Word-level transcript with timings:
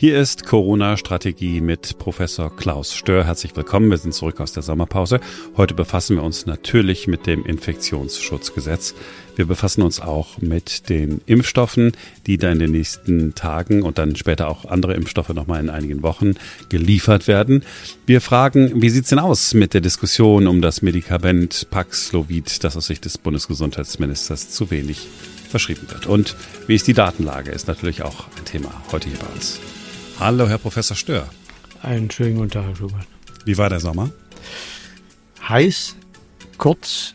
Hier 0.00 0.16
ist 0.20 0.46
Corona-Strategie 0.46 1.60
mit 1.60 1.98
Professor 1.98 2.54
Klaus 2.54 2.94
Stör. 2.94 3.24
Herzlich 3.24 3.56
willkommen. 3.56 3.90
Wir 3.90 3.98
sind 3.98 4.14
zurück 4.14 4.38
aus 4.38 4.52
der 4.52 4.62
Sommerpause. 4.62 5.18
Heute 5.56 5.74
befassen 5.74 6.14
wir 6.14 6.22
uns 6.22 6.46
natürlich 6.46 7.08
mit 7.08 7.26
dem 7.26 7.44
Infektionsschutzgesetz. 7.44 8.94
Wir 9.34 9.46
befassen 9.46 9.82
uns 9.82 9.98
auch 9.98 10.38
mit 10.38 10.88
den 10.88 11.20
Impfstoffen, 11.26 11.96
die 12.28 12.38
da 12.38 12.52
in 12.52 12.60
den 12.60 12.70
nächsten 12.70 13.34
Tagen 13.34 13.82
und 13.82 13.98
dann 13.98 14.14
später 14.14 14.48
auch 14.48 14.66
andere 14.66 14.94
Impfstoffe 14.94 15.30
nochmal 15.30 15.58
in 15.58 15.68
einigen 15.68 16.00
Wochen 16.04 16.34
geliefert 16.68 17.26
werden. 17.26 17.64
Wir 18.06 18.20
fragen, 18.20 18.80
wie 18.80 18.90
sieht's 18.90 19.08
denn 19.08 19.18
aus 19.18 19.52
mit 19.52 19.74
der 19.74 19.80
Diskussion 19.80 20.46
um 20.46 20.62
das 20.62 20.80
Medikament 20.80 21.70
Paxlovid, 21.70 22.62
das 22.62 22.76
aus 22.76 22.86
Sicht 22.86 23.04
des 23.04 23.18
Bundesgesundheitsministers 23.18 24.50
zu 24.50 24.70
wenig 24.70 25.08
verschrieben 25.50 25.90
wird. 25.90 26.06
Und 26.06 26.36
wie 26.68 26.76
ist 26.76 26.86
die 26.86 26.94
Datenlage, 26.94 27.50
ist 27.50 27.66
natürlich 27.66 28.02
auch 28.02 28.28
ein 28.38 28.44
Thema 28.44 28.70
heute 28.92 29.08
hier 29.08 29.18
bei 29.18 29.34
uns. 29.34 29.58
Hallo, 30.20 30.48
Herr 30.48 30.58
Professor 30.58 30.96
Stör. 30.96 31.28
Einen 31.80 32.10
schönen 32.10 32.36
guten 32.38 32.50
Tag, 32.50 32.64
Herr 32.66 32.74
Schubert. 32.74 33.06
Wie 33.44 33.56
war 33.56 33.70
der 33.70 33.78
Sommer? 33.78 34.10
Heiß, 35.48 35.94
kurz 36.58 37.14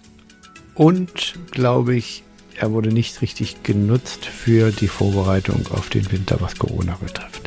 und, 0.73 1.33
glaube 1.51 1.95
ich, 1.95 2.23
er 2.55 2.71
wurde 2.71 2.93
nicht 2.93 3.21
richtig 3.21 3.61
genutzt 3.63 4.25
für 4.25 4.71
die 4.71 4.87
Vorbereitung 4.87 5.67
auf 5.71 5.89
den 5.89 6.09
Winter, 6.13 6.37
was 6.39 6.57
Corona 6.57 6.95
betrifft. 6.95 7.42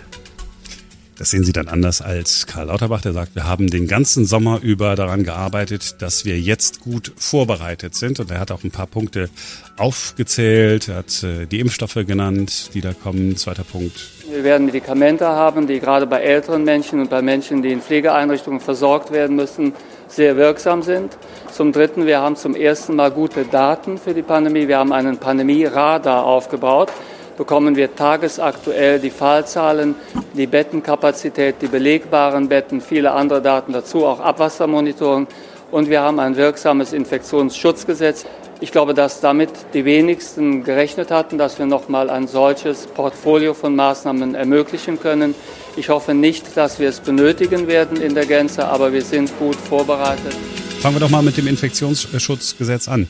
Das 1.19 1.31
sehen 1.31 1.45
Sie 1.45 1.53
dann 1.53 1.69
anders 1.69 2.03
als 2.03 2.47
Karl 2.47 2.67
Lauterbach, 2.67 3.01
der 3.01 3.15
sagt, 3.15 3.35
wir 3.35 3.45
haben 3.45 3.69
den 3.69 3.87
ganzen 3.87 4.27
Sommer 4.27 4.61
über 4.61 4.97
daran 4.97 5.25
gearbeitet, 5.25 6.03
dass 6.03 6.27
wir 6.27 6.39
jetzt 6.39 6.81
gut 6.81 7.11
vorbereitet 7.17 7.95
sind. 7.95 8.21
Und 8.21 8.31
er 8.31 8.39
hat 8.39 8.51
auch 8.51 8.65
ein 8.65 8.71
paar 8.71 8.87
Punkte 8.87 9.31
aufgezählt. 9.79 10.89
Er 10.89 10.97
hat 10.97 11.23
äh, 11.23 11.47
die 11.47 11.61
Impfstoffe 11.61 11.95
genannt, 11.95 12.71
die 12.75 12.83
da 12.83 12.93
kommen. 12.93 13.35
Zweiter 13.39 13.65
Punkt. 13.65 14.11
Wir 14.31 14.45
werden 14.45 14.67
Medikamente 14.67 15.27
haben, 15.27 15.67
die 15.67 15.81
gerade 15.81 16.07
bei 16.07 16.21
älteren 16.21 16.65
Menschen 16.65 17.01
und 17.01 17.09
bei 17.09 17.23
Menschen, 17.23 17.63
die 17.63 17.73
in 17.73 17.81
Pflegeeinrichtungen 17.81 18.61
versorgt 18.61 19.11
werden 19.11 19.37
müssen, 19.37 19.73
sehr 20.09 20.37
wirksam 20.37 20.83
sind. 20.83 21.17
Zum 21.51 21.73
Dritten, 21.73 22.05
wir 22.05 22.21
haben 22.21 22.37
zum 22.37 22.55
ersten 22.55 22.95
Mal 22.95 23.11
gute 23.11 23.47
Daten 23.47 23.97
für 23.97 24.13
die 24.13 24.23
Pandemie. 24.23 24.69
Wir 24.69 24.77
haben 24.79 24.93
einen 24.93 25.17
Pandemie-Radar 25.17 26.25
aufgebaut 26.25 26.93
bekommen 27.37 27.77
wir 27.77 27.95
tagesaktuell 27.95 28.99
die 28.99 29.11
Fallzahlen, 29.11 29.95
die 30.35 30.47
Bettenkapazität, 30.47 31.57
die 31.61 31.69
belegbaren 31.69 32.49
Betten, 32.49 32.81
viele 32.81 33.13
andere 33.13 33.43
Daten 33.43 33.73
dazu, 33.73 34.05
auch 34.07 34.21
Abwassermonitoring. 34.21 35.27
Und 35.71 35.91
wir 35.91 36.01
haben 36.01 36.21
ein 36.21 36.37
wirksames 36.37 36.93
Infektionsschutzgesetz. 36.93 38.25
Ich 38.61 38.73
glaube, 38.73 38.95
dass 38.95 39.21
damit 39.21 39.51
die 39.75 39.85
wenigsten 39.85 40.65
gerechnet 40.65 41.11
hatten, 41.11 41.37
dass 41.39 41.59
wir 41.59 41.67
nochmal 41.67 42.09
ein 42.09 42.27
solches 42.27 42.87
Portfolio 42.87 43.53
von 43.53 43.77
Maßnahmen 43.77 44.35
ermöglichen 44.35 44.99
können. 45.01 45.35
Ich 45.77 45.91
hoffe 45.91 46.15
nicht, 46.15 46.57
dass 46.57 46.79
wir 46.79 46.89
es 46.89 47.01
benötigen 47.01 47.67
werden 47.67 48.01
in 48.01 48.15
der 48.15 48.25
Gänze, 48.25 48.67
aber 48.67 48.93
wir 48.93 49.03
sind 49.03 49.31
gut 49.39 49.57
vorbereitet. 49.57 50.35
Fangen 50.81 50.97
wir 50.97 51.01
doch 51.01 51.11
mal 51.11 51.23
mit 51.23 51.37
dem 51.37 51.49
Infektionsschutzgesetz 51.49 52.89
an. 52.89 53.09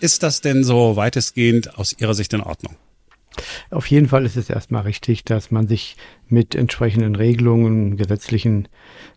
Ist 0.00 0.22
das 0.22 0.40
denn 0.40 0.64
so 0.64 0.96
weitestgehend 0.96 1.78
aus 1.78 1.94
Ihrer 1.98 2.14
Sicht 2.14 2.32
in 2.32 2.40
Ordnung? 2.40 2.74
Auf 3.70 3.86
jeden 3.86 4.08
Fall 4.08 4.24
ist 4.24 4.36
es 4.36 4.50
erstmal 4.50 4.82
richtig, 4.82 5.24
dass 5.24 5.50
man 5.50 5.68
sich 5.68 5.96
mit 6.28 6.54
entsprechenden 6.54 7.16
Regelungen, 7.16 7.96
gesetzlichen 7.96 8.68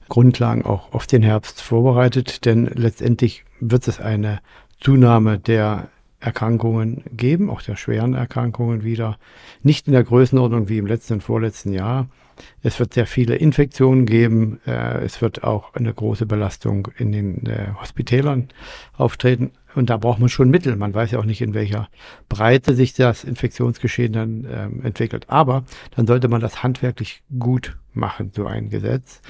Grundlagen 0.09 0.65
auch 0.65 0.93
auf 0.93 1.07
den 1.07 1.23
Herbst 1.23 1.61
vorbereitet, 1.61 2.45
denn 2.45 2.65
letztendlich 2.65 3.45
wird 3.59 3.87
es 3.87 3.99
eine 3.99 4.39
Zunahme 4.79 5.39
der 5.39 5.89
Erkrankungen 6.19 7.03
geben, 7.11 7.49
auch 7.49 7.61
der 7.61 7.75
schweren 7.75 8.13
Erkrankungen 8.13 8.83
wieder. 8.83 9.17
Nicht 9.63 9.87
in 9.87 9.93
der 9.93 10.03
Größenordnung 10.03 10.69
wie 10.69 10.77
im 10.77 10.85
letzten 10.85 11.13
und 11.13 11.23
vorletzten 11.23 11.73
Jahr. 11.73 12.07
Es 12.63 12.79
wird 12.79 12.93
sehr 12.93 13.07
viele 13.07 13.35
Infektionen 13.35 14.05
geben. 14.05 14.59
Äh, 14.65 15.03
es 15.03 15.21
wird 15.21 15.43
auch 15.43 15.73
eine 15.73 15.93
große 15.93 16.25
Belastung 16.25 16.89
in 16.97 17.11
den 17.11 17.45
äh, 17.45 17.69
Hospitälern 17.79 18.49
auftreten. 18.97 19.51
Und 19.75 19.89
da 19.89 19.97
braucht 19.97 20.19
man 20.19 20.29
schon 20.29 20.49
Mittel. 20.49 20.75
Man 20.75 20.93
weiß 20.93 21.11
ja 21.11 21.19
auch 21.19 21.25
nicht, 21.25 21.41
in 21.41 21.53
welcher 21.53 21.87
Breite 22.29 22.75
sich 22.75 22.93
das 22.93 23.23
Infektionsgeschehen 23.23 24.13
dann 24.13 24.47
ähm, 24.49 24.83
entwickelt. 24.83 25.29
Aber 25.29 25.63
dann 25.95 26.07
sollte 26.07 26.27
man 26.27 26.41
das 26.41 26.63
handwerklich 26.63 27.23
gut 27.39 27.77
machen, 27.93 28.31
so 28.35 28.45
ein 28.45 28.69
Gesetz. 28.69 29.21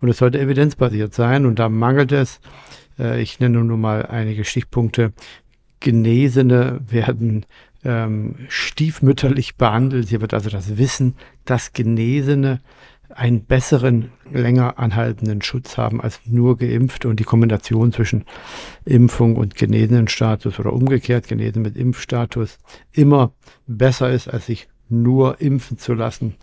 Und 0.00 0.08
es 0.08 0.18
sollte 0.18 0.40
evidenzbasiert 0.40 1.14
sein. 1.14 1.46
Und 1.46 1.58
da 1.58 1.68
mangelt 1.68 2.12
es. 2.12 2.40
Äh, 2.98 3.20
ich 3.20 3.40
nenne 3.40 3.62
nur 3.62 3.78
mal 3.78 4.06
einige 4.06 4.44
Stichpunkte. 4.44 5.12
Genesene 5.80 6.80
werden 6.86 7.46
ähm, 7.84 8.36
stiefmütterlich 8.48 9.56
behandelt. 9.56 10.08
Hier 10.08 10.20
wird 10.20 10.34
also 10.34 10.50
das 10.50 10.76
Wissen, 10.76 11.16
dass 11.44 11.72
Genesene 11.72 12.60
einen 13.14 13.44
besseren, 13.44 14.10
länger 14.32 14.78
anhaltenden 14.78 15.42
Schutz 15.42 15.76
haben 15.76 16.00
als 16.00 16.20
nur 16.24 16.56
geimpft 16.56 17.04
und 17.04 17.20
die 17.20 17.24
Kombination 17.24 17.92
zwischen 17.92 18.24
Impfung 18.84 19.36
und 19.36 19.54
genesenen 19.54 20.08
Status 20.08 20.58
oder 20.58 20.72
umgekehrt 20.72 21.28
genesen 21.28 21.62
mit 21.62 21.76
Impfstatus 21.76 22.58
immer 22.92 23.32
besser 23.66 24.10
ist, 24.10 24.28
als 24.28 24.46
sich 24.46 24.68
nur 24.88 25.40
impfen 25.40 25.78
zu 25.78 25.94
lassen. 25.94 26.34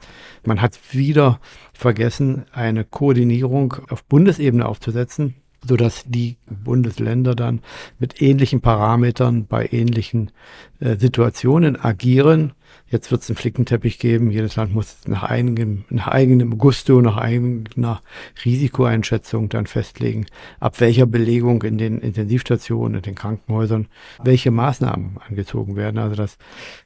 Man 0.46 0.62
hat 0.62 0.80
wieder 0.92 1.40
vergessen, 1.74 2.46
eine 2.52 2.86
Koordinierung 2.86 3.76
auf 3.90 4.04
Bundesebene 4.06 4.66
aufzusetzen 4.66 5.36
sodass 5.66 6.04
die 6.06 6.38
Bundesländer 6.46 7.36
dann 7.36 7.62
mit 8.00 8.22
ähnlichen 8.22 8.62
Parametern 8.62 9.48
bei 9.48 9.68
ähnlichen 9.72 10.32
äh, 10.80 10.96
Situationen 10.98 11.80
agieren 11.80 12.54
Jetzt 12.90 13.12
wird 13.12 13.22
es 13.22 13.30
einen 13.30 13.36
Flickenteppich 13.36 14.00
geben. 14.00 14.32
Jedes 14.32 14.56
Land 14.56 14.74
muss 14.74 14.98
nach 15.08 15.24
eigenem, 15.24 15.84
nach 15.90 16.08
eigenem 16.08 16.58
Gusto, 16.58 17.02
nach 17.02 17.18
eigener 17.18 18.02
Risikoeinschätzung 18.46 19.50
dann 19.50 19.68
festlegen, 19.68 20.26
ab 20.60 20.80
welcher 20.80 21.06
Belegung 21.06 21.64
in 21.64 21.78
den 21.78 22.00
Intensivstationen, 22.00 22.98
in 22.98 23.02
den 23.02 23.16
Krankenhäusern, 23.16 23.88
welche 24.24 24.52
Maßnahmen 24.52 25.18
angezogen 25.28 25.76
werden. 25.76 25.98
Also 25.98 26.16
das 26.16 26.38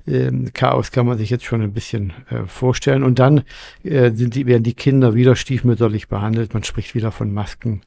äh, 0.08 0.32
Chaos 0.54 0.92
kann 0.92 1.06
man 1.06 1.20
sich 1.20 1.30
jetzt 1.30 1.46
schon 1.46 1.62
ein 1.62 1.74
bisschen 1.74 2.14
äh, 2.30 2.46
vorstellen. 2.48 3.04
Und 3.04 3.20
dann 3.20 3.44
äh, 3.84 4.12
sind 4.12 4.34
die, 4.34 4.48
werden 4.48 4.64
die 4.64 4.74
Kinder 4.74 5.14
wieder 5.14 5.36
stiefmütterlich 5.36 6.08
behandelt. 6.08 6.54
Man 6.54 6.64
spricht 6.64 6.96
wieder 6.96 7.12
von 7.12 7.32
Masken 7.32 7.82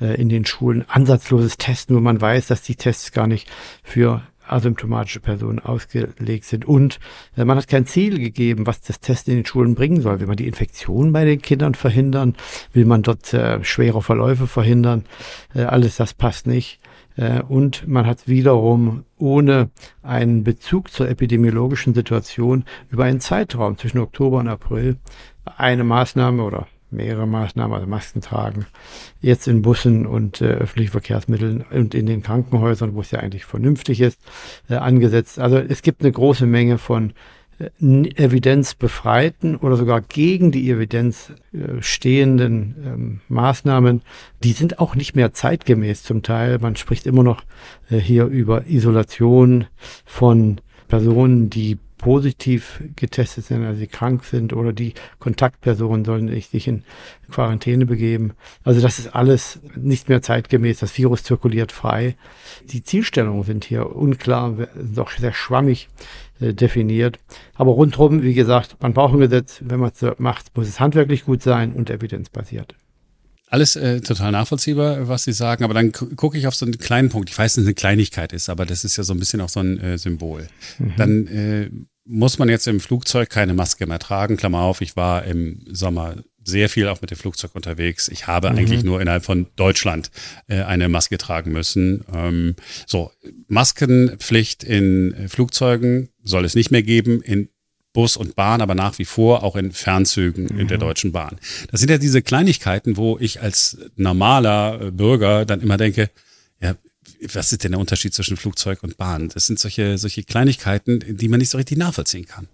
äh, 0.00 0.20
in 0.20 0.28
den 0.28 0.46
Schulen. 0.46 0.84
Ansatzloses 0.88 1.58
Testen, 1.58 1.96
wo 1.96 2.00
man 2.00 2.20
weiß, 2.20 2.46
dass 2.46 2.62
die 2.62 2.76
Tests 2.76 3.10
gar 3.10 3.26
nicht 3.26 3.50
für 3.82 4.22
asymptomatische 4.48 5.20
Personen 5.20 5.58
ausgelegt 5.58 6.44
sind. 6.44 6.64
Und 6.64 6.98
äh, 7.36 7.44
man 7.44 7.56
hat 7.56 7.68
kein 7.68 7.86
Ziel 7.86 8.18
gegeben, 8.18 8.66
was 8.66 8.80
das 8.80 9.00
Testen 9.00 9.32
in 9.32 9.40
den 9.40 9.46
Schulen 9.46 9.74
bringen 9.74 10.00
soll. 10.00 10.20
Will 10.20 10.26
man 10.26 10.36
die 10.36 10.46
Infektion 10.46 11.12
bei 11.12 11.24
den 11.24 11.42
Kindern 11.42 11.74
verhindern? 11.74 12.34
Will 12.72 12.84
man 12.84 13.02
dort 13.02 13.32
äh, 13.34 13.62
schwere 13.64 14.02
Verläufe 14.02 14.46
verhindern? 14.46 15.04
Äh, 15.54 15.62
alles 15.62 15.96
das 15.96 16.14
passt 16.14 16.46
nicht. 16.46 16.80
Äh, 17.16 17.42
und 17.42 17.86
man 17.88 18.06
hat 18.06 18.28
wiederum 18.28 19.04
ohne 19.18 19.70
einen 20.02 20.44
Bezug 20.44 20.90
zur 20.90 21.08
epidemiologischen 21.08 21.94
Situation 21.94 22.64
über 22.90 23.04
einen 23.04 23.20
Zeitraum 23.20 23.78
zwischen 23.78 23.98
Oktober 23.98 24.38
und 24.38 24.48
April 24.48 24.96
eine 25.56 25.84
Maßnahme 25.84 26.42
oder 26.42 26.66
mehrere 26.96 27.26
Maßnahmen, 27.26 27.74
also 27.74 27.86
Masken 27.86 28.20
tragen, 28.20 28.66
jetzt 29.20 29.46
in 29.46 29.62
Bussen 29.62 30.06
und 30.06 30.40
äh, 30.40 30.46
öffentlichen 30.46 30.92
Verkehrsmitteln 30.92 31.64
und 31.70 31.94
in 31.94 32.06
den 32.06 32.22
Krankenhäusern, 32.22 32.94
wo 32.94 33.00
es 33.00 33.10
ja 33.10 33.20
eigentlich 33.20 33.44
vernünftig 33.44 34.00
ist, 34.00 34.20
äh, 34.68 34.74
angesetzt. 34.74 35.38
Also 35.38 35.58
es 35.58 35.82
gibt 35.82 36.02
eine 36.02 36.12
große 36.12 36.46
Menge 36.46 36.78
von 36.78 37.12
äh, 37.58 37.70
evidenzbefreiten 37.80 39.56
oder 39.56 39.76
sogar 39.76 40.02
gegen 40.02 40.52
die 40.52 40.70
Evidenz 40.70 41.32
äh, 41.52 41.80
stehenden 41.80 42.74
ähm, 42.84 43.20
Maßnahmen, 43.28 44.02
die 44.42 44.52
sind 44.52 44.78
auch 44.78 44.94
nicht 44.94 45.16
mehr 45.16 45.32
zeitgemäß 45.32 46.02
zum 46.02 46.22
Teil. 46.22 46.58
Man 46.58 46.76
spricht 46.76 47.06
immer 47.06 47.22
noch 47.22 47.44
äh, 47.90 47.96
hier 47.96 48.26
über 48.26 48.66
Isolation 48.66 49.66
von 50.04 50.60
Personen, 50.88 51.48
die 51.48 51.78
positiv 51.98 52.82
getestet 52.94 53.46
sind, 53.46 53.64
also 53.64 53.80
die 53.80 53.86
krank 53.86 54.24
sind 54.24 54.52
oder 54.52 54.72
die 54.72 54.94
Kontaktpersonen 55.18 56.04
sollen 56.04 56.28
sich 56.28 56.68
in 56.68 56.84
Quarantäne 57.30 57.86
begeben. 57.86 58.34
Also 58.64 58.80
das 58.80 58.98
ist 58.98 59.14
alles 59.14 59.60
nicht 59.74 60.08
mehr 60.08 60.22
zeitgemäß. 60.22 60.80
Das 60.80 60.96
Virus 60.96 61.22
zirkuliert 61.22 61.72
frei. 61.72 62.16
Die 62.66 62.82
Zielstellungen 62.82 63.44
sind 63.44 63.64
hier 63.64 63.96
unklar, 63.96 64.68
doch 64.76 65.10
sehr 65.10 65.32
schwammig 65.32 65.88
äh, 66.40 66.52
definiert. 66.52 67.18
Aber 67.54 67.72
rundherum, 67.72 68.22
wie 68.22 68.34
gesagt, 68.34 68.76
man 68.80 68.92
braucht 68.92 69.14
ein 69.14 69.20
Gesetz. 69.20 69.60
Wenn 69.62 69.80
man 69.80 69.92
es 69.94 70.06
macht, 70.18 70.56
muss 70.56 70.68
es 70.68 70.80
handwerklich 70.80 71.24
gut 71.24 71.42
sein 71.42 71.72
und 71.72 71.90
evidenzbasiert. 71.90 72.74
Alles 73.48 73.76
äh, 73.76 74.00
total 74.00 74.32
nachvollziehbar, 74.32 75.06
was 75.06 75.22
Sie 75.22 75.32
sagen, 75.32 75.62
aber 75.62 75.72
dann 75.72 75.92
gucke 75.92 76.36
ich 76.36 76.48
auf 76.48 76.56
so 76.56 76.66
einen 76.66 76.78
kleinen 76.78 77.10
Punkt. 77.10 77.30
Ich 77.30 77.38
weiß, 77.38 77.54
dass 77.54 77.62
es 77.62 77.66
eine 77.66 77.74
Kleinigkeit 77.74 78.32
ist, 78.32 78.48
aber 78.48 78.66
das 78.66 78.84
ist 78.84 78.96
ja 78.96 79.04
so 79.04 79.14
ein 79.14 79.20
bisschen 79.20 79.40
auch 79.40 79.48
so 79.48 79.60
ein 79.60 79.78
äh, 79.78 79.98
Symbol. 79.98 80.48
Mhm. 80.78 80.92
Dann 80.96 81.26
äh, 81.28 81.70
muss 82.06 82.38
man 82.38 82.48
jetzt 82.48 82.66
im 82.66 82.80
Flugzeug 82.80 83.30
keine 83.30 83.54
Maske 83.54 83.86
mehr 83.86 83.98
tragen. 83.98 84.36
Klammer 84.36 84.60
auf, 84.60 84.80
ich 84.80 84.96
war 84.96 85.24
im 85.24 85.64
Sommer 85.70 86.16
sehr 86.44 86.68
viel 86.68 86.86
auch 86.88 87.00
mit 87.00 87.10
dem 87.10 87.18
Flugzeug 87.18 87.54
unterwegs. 87.54 88.08
Ich 88.08 88.26
habe 88.26 88.50
mhm. 88.50 88.58
eigentlich 88.58 88.84
nur 88.84 89.00
innerhalb 89.00 89.24
von 89.24 89.48
Deutschland 89.56 90.10
äh, 90.46 90.62
eine 90.62 90.88
Maske 90.88 91.18
tragen 91.18 91.52
müssen. 91.52 92.04
Ähm, 92.14 92.54
so, 92.86 93.10
Maskenpflicht 93.48 94.62
in 94.62 95.28
Flugzeugen 95.28 96.08
soll 96.22 96.44
es 96.44 96.54
nicht 96.54 96.70
mehr 96.70 96.82
geben. 96.82 97.20
In 97.22 97.48
Bus 97.92 98.18
und 98.18 98.36
Bahn, 98.36 98.60
aber 98.60 98.74
nach 98.74 98.98
wie 98.98 99.06
vor 99.06 99.42
auch 99.42 99.56
in 99.56 99.72
Fernzügen 99.72 100.44
mhm. 100.44 100.60
in 100.60 100.68
der 100.68 100.76
mhm. 100.76 100.82
Deutschen 100.82 101.12
Bahn. 101.12 101.36
Das 101.70 101.80
sind 101.80 101.90
ja 101.90 101.98
diese 101.98 102.20
Kleinigkeiten, 102.20 102.98
wo 102.98 103.16
ich 103.18 103.40
als 103.40 103.78
normaler 103.96 104.92
Bürger 104.92 105.46
dann 105.46 105.62
immer 105.62 105.78
denke, 105.78 106.10
was 107.34 107.52
ist 107.52 107.64
denn 107.64 107.72
der 107.72 107.80
Unterschied 107.80 108.14
zwischen 108.14 108.36
Flugzeug 108.36 108.82
und 108.82 108.96
Bahn? 108.96 109.28
Das 109.28 109.46
sind 109.46 109.58
solche, 109.58 109.98
solche 109.98 110.22
Kleinigkeiten, 110.22 111.16
die 111.16 111.28
man 111.28 111.40
nicht 111.40 111.50
so 111.50 111.58
richtig 111.58 111.78
nachvollziehen 111.78 112.26
kann. 112.26 112.48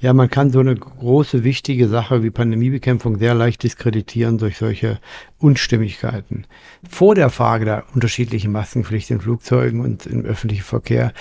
Ja, 0.00 0.12
man 0.12 0.30
kann 0.30 0.50
so 0.50 0.60
eine 0.60 0.74
große, 0.74 1.44
wichtige 1.44 1.88
Sache 1.88 2.22
wie 2.22 2.30
Pandemiebekämpfung 2.30 3.18
sehr 3.18 3.34
leicht 3.34 3.62
diskreditieren 3.62 4.38
durch 4.38 4.58
solche 4.58 4.98
Unstimmigkeiten. 5.38 6.46
Vor 6.88 7.14
der 7.14 7.30
Frage 7.30 7.64
der 7.64 7.84
unterschiedlichen 7.94 8.52
Maskenpflicht 8.52 9.10
in 9.10 9.20
Flugzeugen 9.20 9.80
und 9.80 10.06
im 10.06 10.24
öffentlichen 10.24 10.64
Verkehr 10.64 11.12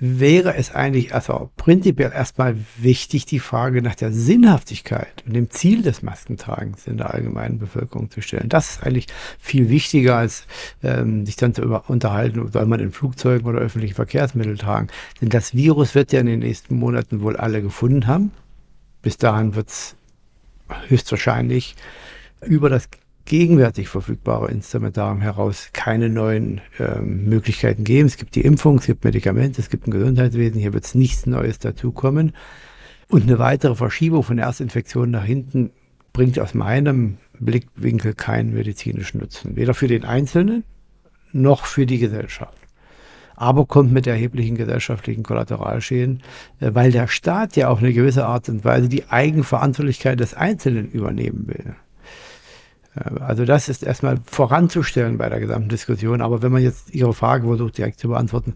wäre 0.00 0.54
es 0.56 0.74
eigentlich 0.74 1.14
also 1.14 1.50
prinzipiell 1.56 2.10
erstmal 2.10 2.56
wichtig, 2.78 3.26
die 3.26 3.38
Frage 3.38 3.82
nach 3.82 3.94
der 3.94 4.12
Sinnhaftigkeit 4.12 5.22
und 5.26 5.34
dem 5.34 5.50
Ziel 5.50 5.82
des 5.82 6.02
Maskentragens 6.02 6.86
in 6.86 6.96
der 6.96 7.12
allgemeinen 7.12 7.58
Bevölkerung 7.58 8.10
zu 8.10 8.22
stellen. 8.22 8.48
Das 8.48 8.70
ist 8.70 8.82
eigentlich 8.82 9.06
viel 9.38 9.68
wichtiger, 9.68 10.16
als 10.16 10.46
ähm, 10.82 11.26
sich 11.26 11.36
dann 11.36 11.54
zu 11.54 11.62
unterhalten, 11.62 12.50
soll 12.50 12.66
man 12.66 12.80
in 12.80 12.92
Flugzeugen 12.92 13.46
oder 13.46 13.60
öffentlichen 13.60 13.94
Verkehrsmittel 13.94 14.56
tragen. 14.56 14.88
Denn 15.20 15.28
das 15.28 15.54
Virus 15.54 15.94
wird 15.94 16.12
ja 16.12 16.20
in 16.20 16.26
den 16.26 16.40
nächsten 16.40 16.76
Monaten 16.76 17.20
wohl 17.20 17.36
alle 17.36 17.60
gefunden 17.60 18.06
haben. 18.06 18.32
Bis 19.02 19.18
dahin 19.18 19.54
wird 19.54 19.68
es 19.68 19.96
höchstwahrscheinlich 20.88 21.76
über 22.46 22.70
das 22.70 22.88
gegenwärtig 23.30 23.88
verfügbare 23.88 24.50
Instrumentarium 24.50 25.20
heraus 25.20 25.68
keine 25.72 26.08
neuen 26.08 26.60
ähm, 26.80 27.26
Möglichkeiten 27.28 27.84
geben. 27.84 28.08
Es 28.08 28.16
gibt 28.16 28.34
die 28.34 28.40
Impfung, 28.40 28.78
es 28.78 28.86
gibt 28.86 29.04
Medikamente, 29.04 29.60
es 29.60 29.70
gibt 29.70 29.86
ein 29.86 29.92
Gesundheitswesen, 29.92 30.60
hier 30.60 30.72
wird 30.72 30.84
es 30.84 30.96
nichts 30.96 31.26
Neues 31.26 31.60
dazukommen. 31.60 32.32
Und 33.06 33.22
eine 33.22 33.38
weitere 33.38 33.76
Verschiebung 33.76 34.24
von 34.24 34.38
Erstinfektionen 34.38 35.12
nach 35.12 35.22
hinten 35.22 35.70
bringt 36.12 36.40
aus 36.40 36.54
meinem 36.54 37.18
Blickwinkel 37.38 38.14
keinen 38.14 38.52
medizinischen 38.52 39.20
Nutzen. 39.20 39.54
Weder 39.54 39.74
für 39.74 39.86
den 39.86 40.04
Einzelnen 40.04 40.64
noch 41.30 41.66
für 41.66 41.86
die 41.86 41.98
Gesellschaft. 42.00 42.58
Aber 43.36 43.64
kommt 43.64 43.92
mit 43.92 44.08
erheblichen 44.08 44.56
gesellschaftlichen 44.56 45.22
Kollateralschäden, 45.22 46.24
äh, 46.58 46.72
weil 46.74 46.90
der 46.90 47.06
Staat 47.06 47.54
ja 47.54 47.68
auf 47.68 47.78
eine 47.78 47.92
gewisse 47.92 48.26
Art 48.26 48.48
und 48.48 48.64
Weise 48.64 48.88
die 48.88 49.08
Eigenverantwortlichkeit 49.08 50.18
des 50.18 50.34
Einzelnen 50.34 50.90
übernehmen 50.90 51.46
will. 51.46 51.76
Also 52.94 53.44
das 53.44 53.68
ist 53.68 53.84
erstmal 53.84 54.18
voranzustellen 54.24 55.16
bei 55.16 55.28
der 55.28 55.38
gesamten 55.38 55.68
Diskussion. 55.68 56.20
Aber 56.20 56.42
wenn 56.42 56.50
man 56.50 56.62
jetzt 56.62 56.92
Ihre 56.92 57.14
Frage 57.14 57.46
versucht 57.46 57.78
direkt 57.78 58.00
zu 58.00 58.08
beantworten, 58.08 58.54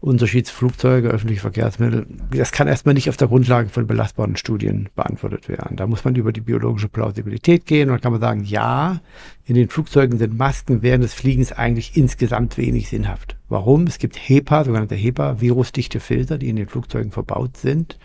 Unterschied 0.00 0.48
Flugzeuge, 0.48 1.08
öffentliche 1.08 1.40
Verkehrsmittel, 1.40 2.06
das 2.30 2.50
kann 2.50 2.66
erstmal 2.66 2.94
nicht 2.94 3.08
auf 3.08 3.16
der 3.16 3.28
Grundlage 3.28 3.68
von 3.68 3.86
belastbaren 3.86 4.36
Studien 4.36 4.88
beantwortet 4.96 5.48
werden. 5.48 5.76
Da 5.76 5.86
muss 5.86 6.04
man 6.04 6.16
über 6.16 6.32
die 6.32 6.40
biologische 6.40 6.88
Plausibilität 6.88 7.64
gehen 7.64 7.88
und 7.88 7.94
dann 7.94 8.00
kann 8.00 8.12
man 8.12 8.20
sagen, 8.20 8.44
ja, 8.44 9.00
in 9.46 9.54
den 9.54 9.68
Flugzeugen 9.68 10.18
sind 10.18 10.36
Masken 10.36 10.82
während 10.82 11.04
des 11.04 11.14
Fliegens 11.14 11.52
eigentlich 11.52 11.96
insgesamt 11.96 12.58
wenig 12.58 12.88
sinnhaft. 12.88 13.36
Warum? 13.48 13.86
Es 13.86 13.98
gibt 13.98 14.16
HEPA, 14.16 14.64
sogenannte 14.64 14.96
HEPA, 14.96 15.40
virusdichte 15.40 16.00
Filter, 16.00 16.36
die 16.36 16.48
in 16.48 16.56
den 16.56 16.66
Flugzeugen 16.66 17.12
verbaut 17.12 17.56
sind. 17.56 17.96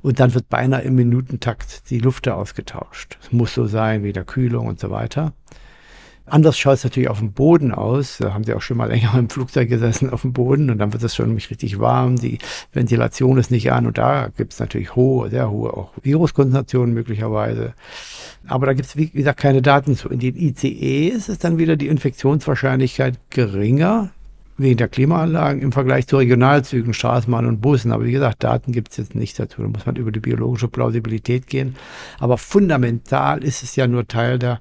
Und 0.00 0.18
dann 0.18 0.32
wird 0.32 0.48
beinahe 0.48 0.80
im 0.80 0.94
Minutentakt 0.94 1.90
die 1.90 1.98
Luft 1.98 2.26
ausgetauscht. 2.26 3.18
Es 3.20 3.32
muss 3.32 3.52
so 3.52 3.66
sein, 3.66 4.02
weder 4.02 4.24
Kühlung 4.24 4.66
und 4.66 4.80
so 4.80 4.90
weiter. 4.90 5.34
Anders 6.24 6.56
schaut 6.56 6.74
es 6.74 6.84
natürlich 6.84 7.08
auf 7.08 7.18
dem 7.18 7.32
Boden 7.32 7.72
aus. 7.72 8.18
Da 8.18 8.32
haben 8.32 8.44
Sie 8.44 8.54
auch 8.54 8.62
schon 8.62 8.76
mal 8.76 8.88
länger 8.90 9.14
im 9.18 9.28
Flugzeug 9.28 9.68
gesessen 9.68 10.10
auf 10.10 10.22
dem 10.22 10.32
Boden 10.32 10.70
und 10.70 10.78
dann 10.78 10.92
wird 10.92 11.02
es 11.02 11.16
schon 11.16 11.26
nämlich 11.26 11.50
richtig 11.50 11.80
warm. 11.80 12.16
Die 12.16 12.38
Ventilation 12.72 13.38
ist 13.38 13.50
nicht 13.50 13.72
an 13.72 13.86
und 13.86 13.98
da 13.98 14.28
gibt 14.36 14.52
es 14.52 14.60
natürlich 14.60 14.94
hohe, 14.94 15.30
sehr 15.30 15.50
hohe 15.50 15.72
auch 15.72 15.90
Viruskonzentrationen 16.02 16.94
möglicherweise. 16.94 17.74
Aber 18.46 18.66
da 18.66 18.72
gibt 18.72 18.88
es, 18.88 18.96
wie 18.96 19.08
gesagt, 19.08 19.40
keine 19.40 19.62
Daten 19.62 19.96
zu. 19.96 20.08
In 20.08 20.20
den 20.20 20.36
ICEs 20.36 21.28
ist 21.28 21.44
dann 21.44 21.58
wieder 21.58 21.76
die 21.76 21.88
Infektionswahrscheinlichkeit 21.88 23.18
geringer 23.30 24.10
wegen 24.58 24.76
der 24.76 24.88
Klimaanlagen 24.88 25.62
im 25.62 25.72
Vergleich 25.72 26.06
zu 26.06 26.18
Regionalzügen, 26.18 26.94
Straßenbahnen 26.94 27.48
und 27.48 27.60
Bussen. 27.60 27.92
Aber 27.92 28.04
wie 28.04 28.12
gesagt, 28.12 28.44
Daten 28.44 28.72
gibt 28.72 28.92
es 28.92 28.96
jetzt 28.96 29.14
nicht 29.14 29.38
dazu. 29.38 29.62
Da 29.62 29.68
muss 29.68 29.86
man 29.86 29.96
über 29.96 30.12
die 30.12 30.20
biologische 30.20 30.68
Plausibilität 30.68 31.46
gehen. 31.46 31.76
Aber 32.18 32.38
fundamental 32.38 33.42
ist 33.42 33.62
es 33.62 33.76
ja 33.76 33.86
nur 33.86 34.06
Teil 34.06 34.38
der 34.38 34.60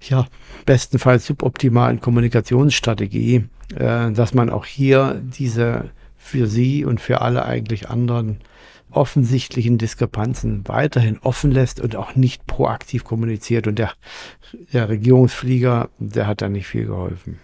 ja, 0.00 0.26
bestenfalls 0.66 1.26
suboptimalen 1.26 2.00
Kommunikationsstrategie, 2.00 3.44
äh, 3.74 4.12
dass 4.12 4.34
man 4.34 4.50
auch 4.50 4.66
hier 4.66 5.20
diese 5.22 5.90
für 6.16 6.46
Sie 6.46 6.84
und 6.84 7.00
für 7.00 7.20
alle 7.20 7.44
eigentlich 7.44 7.88
anderen 7.88 8.38
offensichtlichen 8.90 9.78
Diskrepanzen 9.78 10.66
weiterhin 10.66 11.18
offen 11.18 11.50
lässt 11.50 11.80
und 11.80 11.96
auch 11.96 12.14
nicht 12.16 12.46
proaktiv 12.46 13.04
kommuniziert. 13.04 13.66
Und 13.66 13.78
der, 13.78 13.92
der 14.72 14.88
Regierungsflieger, 14.88 15.90
der 15.98 16.26
hat 16.26 16.42
da 16.42 16.48
nicht 16.48 16.66
viel 16.66 16.86
geholfen. 16.86 17.38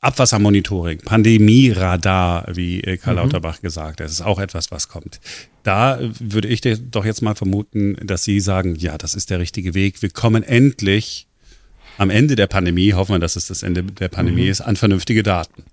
Abwassermonitoring, 0.00 0.98
Pandemieradar, 1.00 2.46
wie 2.54 2.80
äh, 2.82 2.96
Karl 2.98 3.14
mhm. 3.14 3.22
Lauterbach 3.22 3.60
gesagt 3.60 4.00
hat, 4.00 4.06
das 4.06 4.12
ist 4.12 4.20
auch 4.20 4.38
etwas, 4.38 4.70
was 4.70 4.88
kommt. 4.88 5.20
Da 5.64 5.98
würde 6.20 6.48
ich 6.48 6.60
doch 6.60 7.04
jetzt 7.04 7.20
mal 7.20 7.34
vermuten, 7.34 7.96
dass 8.04 8.22
Sie 8.22 8.38
sagen, 8.38 8.76
ja, 8.76 8.96
das 8.96 9.14
ist 9.14 9.30
der 9.30 9.40
richtige 9.40 9.74
Weg. 9.74 10.00
Wir 10.00 10.10
kommen 10.10 10.44
endlich 10.44 11.27
am 11.98 12.10
Ende 12.10 12.36
der 12.36 12.46
Pandemie, 12.46 12.94
hoffen 12.94 13.12
wir, 13.12 13.18
dass 13.18 13.36
es 13.36 13.48
das 13.48 13.62
Ende 13.62 13.82
der 13.82 14.08
Pandemie 14.08 14.44
mhm. 14.44 14.50
ist, 14.50 14.60
an 14.60 14.76
vernünftige 14.76 15.22
Daten. 15.22 15.64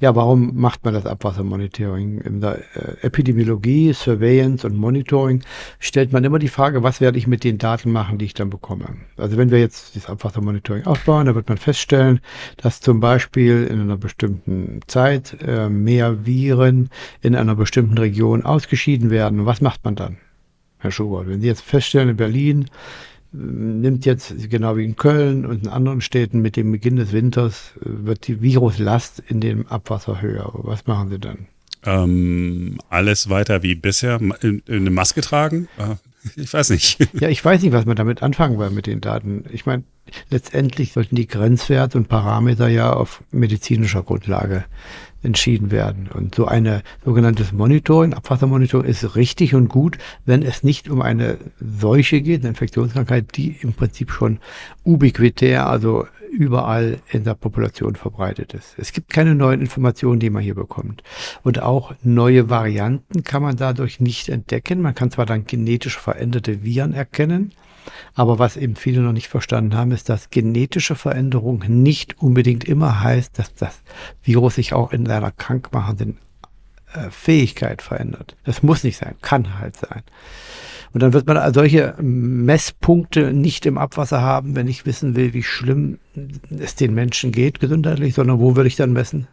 Ja, 0.00 0.14
warum 0.16 0.58
macht 0.58 0.84
man 0.84 0.94
das 0.94 1.06
Abwassermonitoring? 1.06 2.20
In 2.20 2.40
der 2.40 2.60
äh, 2.74 3.06
Epidemiologie, 3.06 3.92
Surveillance 3.92 4.66
und 4.66 4.76
Monitoring 4.76 5.42
stellt 5.78 6.12
man 6.12 6.24
immer 6.24 6.38
die 6.38 6.48
Frage, 6.48 6.82
was 6.82 7.00
werde 7.00 7.18
ich 7.18 7.26
mit 7.26 7.44
den 7.44 7.58
Daten 7.58 7.92
machen, 7.92 8.18
die 8.18 8.24
ich 8.24 8.34
dann 8.34 8.50
bekomme? 8.50 8.86
Also 9.16 9.36
wenn 9.36 9.50
wir 9.50 9.58
jetzt 9.58 9.96
das 9.96 10.06
Abwassermonitoring 10.06 10.86
aufbauen, 10.86 11.26
dann 11.26 11.34
wird 11.34 11.48
man 11.48 11.58
feststellen, 11.58 12.20
dass 12.56 12.80
zum 12.80 13.00
Beispiel 13.00 13.66
in 13.70 13.80
einer 13.80 13.96
bestimmten 13.96 14.80
Zeit 14.86 15.36
äh, 15.46 15.68
mehr 15.68 16.24
Viren 16.24 16.88
in 17.20 17.36
einer 17.36 17.54
bestimmten 17.54 17.98
Region 17.98 18.42
ausgeschieden 18.44 19.10
werden. 19.10 19.40
Und 19.40 19.46
was 19.46 19.60
macht 19.60 19.84
man 19.84 19.94
dann? 19.94 20.16
Herr 20.78 20.90
Schubert, 20.90 21.28
wenn 21.28 21.42
Sie 21.42 21.46
jetzt 21.46 21.62
feststellen, 21.62 22.08
in 22.08 22.16
Berlin 22.16 22.70
nimmt 23.32 24.06
jetzt 24.06 24.34
genau 24.50 24.76
wie 24.76 24.84
in 24.84 24.96
Köln 24.96 25.46
und 25.46 25.64
in 25.64 25.68
anderen 25.68 26.00
Städten 26.00 26.40
mit 26.40 26.56
dem 26.56 26.72
Beginn 26.72 26.96
des 26.96 27.12
Winters 27.12 27.72
äh, 27.80 28.06
wird 28.06 28.26
die 28.26 28.42
Viruslast 28.42 29.22
in 29.28 29.40
dem 29.40 29.66
Abwasser 29.68 30.20
höher. 30.20 30.50
Was 30.54 30.86
machen 30.86 31.10
Sie 31.10 31.18
dann? 31.18 31.46
Ähm, 31.84 32.78
alles 32.90 33.30
weiter 33.30 33.62
wie 33.62 33.74
bisher. 33.74 34.20
Eine 34.68 34.90
Maske 34.90 35.22
tragen? 35.22 35.68
Äh, 35.78 35.96
ich 36.36 36.52
weiß 36.52 36.70
nicht. 36.70 36.98
Ja, 37.18 37.28
ich 37.28 37.44
weiß 37.44 37.62
nicht, 37.62 37.72
was 37.72 37.86
man 37.86 37.96
damit 37.96 38.22
anfangen 38.22 38.58
will 38.58 38.70
mit 38.70 38.86
den 38.86 39.00
Daten. 39.00 39.44
Ich 39.50 39.64
meine, 39.64 39.84
letztendlich 40.28 40.92
sollten 40.92 41.16
die 41.16 41.26
Grenzwerte 41.26 41.96
und 41.96 42.08
Parameter 42.08 42.68
ja 42.68 42.92
auf 42.92 43.22
medizinischer 43.30 44.02
Grundlage 44.02 44.64
entschieden 45.22 45.70
werden. 45.70 46.08
Und 46.12 46.34
so 46.34 46.46
eine 46.46 46.82
sogenanntes 47.04 47.52
Monitoring, 47.52 48.14
Abwassermonitoring 48.14 48.88
ist 48.88 49.16
richtig 49.16 49.54
und 49.54 49.68
gut, 49.68 49.98
wenn 50.24 50.42
es 50.42 50.62
nicht 50.62 50.88
um 50.88 51.02
eine 51.02 51.38
Seuche 51.60 52.20
geht, 52.20 52.40
eine 52.40 52.50
Infektionskrankheit, 52.50 53.36
die 53.36 53.56
im 53.60 53.72
Prinzip 53.72 54.10
schon 54.10 54.38
ubiquitär, 54.84 55.68
also 55.68 56.06
überall 56.30 56.98
in 57.10 57.24
der 57.24 57.34
Population 57.34 57.96
verbreitet 57.96 58.54
ist. 58.54 58.74
Es 58.78 58.92
gibt 58.92 59.10
keine 59.10 59.34
neuen 59.34 59.60
Informationen, 59.60 60.20
die 60.20 60.30
man 60.30 60.42
hier 60.42 60.54
bekommt. 60.54 61.02
Und 61.42 61.60
auch 61.60 61.92
neue 62.02 62.48
Varianten 62.48 63.24
kann 63.24 63.42
man 63.42 63.56
dadurch 63.56 64.00
nicht 64.00 64.28
entdecken. 64.28 64.80
Man 64.80 64.94
kann 64.94 65.10
zwar 65.10 65.26
dann 65.26 65.44
genetisch 65.44 65.98
veränderte 65.98 66.62
Viren 66.62 66.94
erkennen, 66.94 67.52
aber 68.14 68.38
was 68.38 68.56
eben 68.56 68.76
viele 68.76 69.00
noch 69.00 69.12
nicht 69.12 69.28
verstanden 69.28 69.74
haben, 69.74 69.92
ist, 69.92 70.08
dass 70.08 70.30
genetische 70.30 70.94
Veränderung 70.94 71.64
nicht 71.66 72.20
unbedingt 72.20 72.64
immer 72.64 73.00
heißt, 73.00 73.38
dass 73.38 73.54
das 73.54 73.82
Virus 74.22 74.56
sich 74.56 74.72
auch 74.72 74.92
in 74.92 75.06
seiner 75.06 75.30
krankmachenden 75.30 76.18
äh, 76.92 77.10
Fähigkeit 77.10 77.82
verändert. 77.82 78.36
Das 78.44 78.62
muss 78.62 78.84
nicht 78.84 78.96
sein, 78.96 79.14
kann 79.20 79.58
halt 79.58 79.76
sein. 79.76 80.02
Und 80.92 81.02
dann 81.02 81.12
wird 81.12 81.26
man 81.26 81.54
solche 81.54 81.94
Messpunkte 82.00 83.32
nicht 83.32 83.64
im 83.64 83.78
Abwasser 83.78 84.22
haben, 84.22 84.56
wenn 84.56 84.66
ich 84.66 84.86
wissen 84.86 85.14
will, 85.14 85.32
wie 85.34 85.44
schlimm 85.44 85.98
es 86.50 86.74
den 86.74 86.94
Menschen 86.94 87.30
geht 87.30 87.60
gesundheitlich, 87.60 88.14
sondern 88.14 88.40
wo 88.40 88.56
würde 88.56 88.66
ich 88.66 88.76
dann 88.76 88.92
messen? 88.92 89.28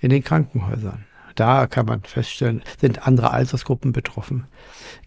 In 0.00 0.10
den 0.10 0.24
Krankenhäusern. 0.24 1.04
Da 1.38 1.68
kann 1.68 1.86
man 1.86 2.02
feststellen, 2.02 2.62
sind 2.80 3.06
andere 3.06 3.30
Altersgruppen 3.30 3.92
betroffen. 3.92 4.48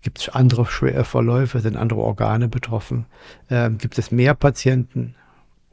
Gibt 0.02 0.20
es 0.20 0.30
andere 0.30 0.66
schwere 0.66 1.04
Verläufe, 1.04 1.60
sind 1.60 1.76
andere 1.76 2.00
Organe 2.00 2.48
betroffen? 2.48 3.06
Ähm, 3.50 3.78
gibt 3.78 3.98
es 3.98 4.12
mehr 4.12 4.34
Patienten? 4.34 5.16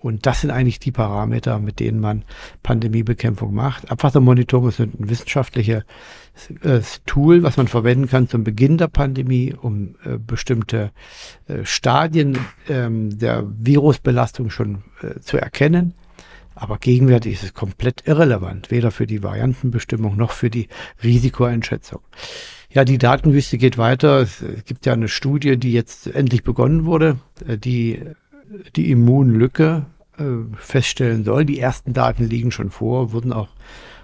Und 0.01 0.27
das 0.27 0.41
sind 0.41 0.51
eigentlich 0.51 0.81
die 0.81 0.91
Parameter, 0.91 1.61
mit 1.61 1.79
denen 1.79 2.01
man 2.01 2.25
Pandemiebekämpfung 2.65 3.55
macht. 3.55 3.89
Abwassermonitoring 3.89 4.69
ist 4.69 4.81
ein 4.81 4.95
wissenschaftliches 4.99 5.85
äh, 6.63 6.81
Tool, 7.07 7.45
was 7.45 7.57
man 7.57 7.69
verwenden 7.69 8.09
kann 8.09 8.29
zum 8.29 8.43
Beginn 8.43 8.79
der 8.79 8.89
Pandemie, 8.89 9.55
um 9.55 9.95
äh, 10.05 10.19
bestimmte 10.19 10.91
äh, 11.47 11.65
Stadien 11.65 12.37
ähm, 12.69 13.17
der 13.17 13.45
Virusbelastung 13.47 14.51
schon 14.51 14.83
zu 15.21 15.37
erkennen 15.37 15.95
Aber 16.61 16.79
gegenwärtig 16.79 17.35
ist 17.35 17.45
es 17.45 17.55
komplett 17.55 18.03
irrelevant, 18.07 18.73
weder 18.73 18.91
für 18.91 19.07
die 19.07 19.23
Variantenbestimmung 19.23 20.17
noch 20.17 20.33
für 20.33 20.51
die 20.51 20.67
Risikoeinschätzung. 21.05 22.01
Ja, 22.71 22.85
die 22.85 22.99
Datenwüste 22.99 23.59
geht 23.59 23.79
weiter. 23.79 24.23
Es 24.23 24.43
gibt 24.67 24.85
ja 24.85 24.93
eine 24.93 25.07
Studie, 25.07 25.57
die 25.57 25.73
jetzt 25.73 26.09
endlich 26.09 26.43
begonnen 26.43 26.85
wurde, 26.85 27.21
äh, 27.47 27.57
die 27.59 28.03
die 28.75 28.91
Immunlücke 28.91 29.87
äh, 30.19 30.25
feststellen 30.57 31.25
soll. 31.25 31.45
Die 31.45 31.61
ersten 31.61 31.93
Daten 31.93 32.29
liegen 32.29 32.51
schon 32.51 32.71
vor, 32.71 33.13
wurden 33.13 33.33
auch 33.33 33.51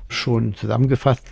schon 0.09 0.55
zusammengefasst, 0.55 1.27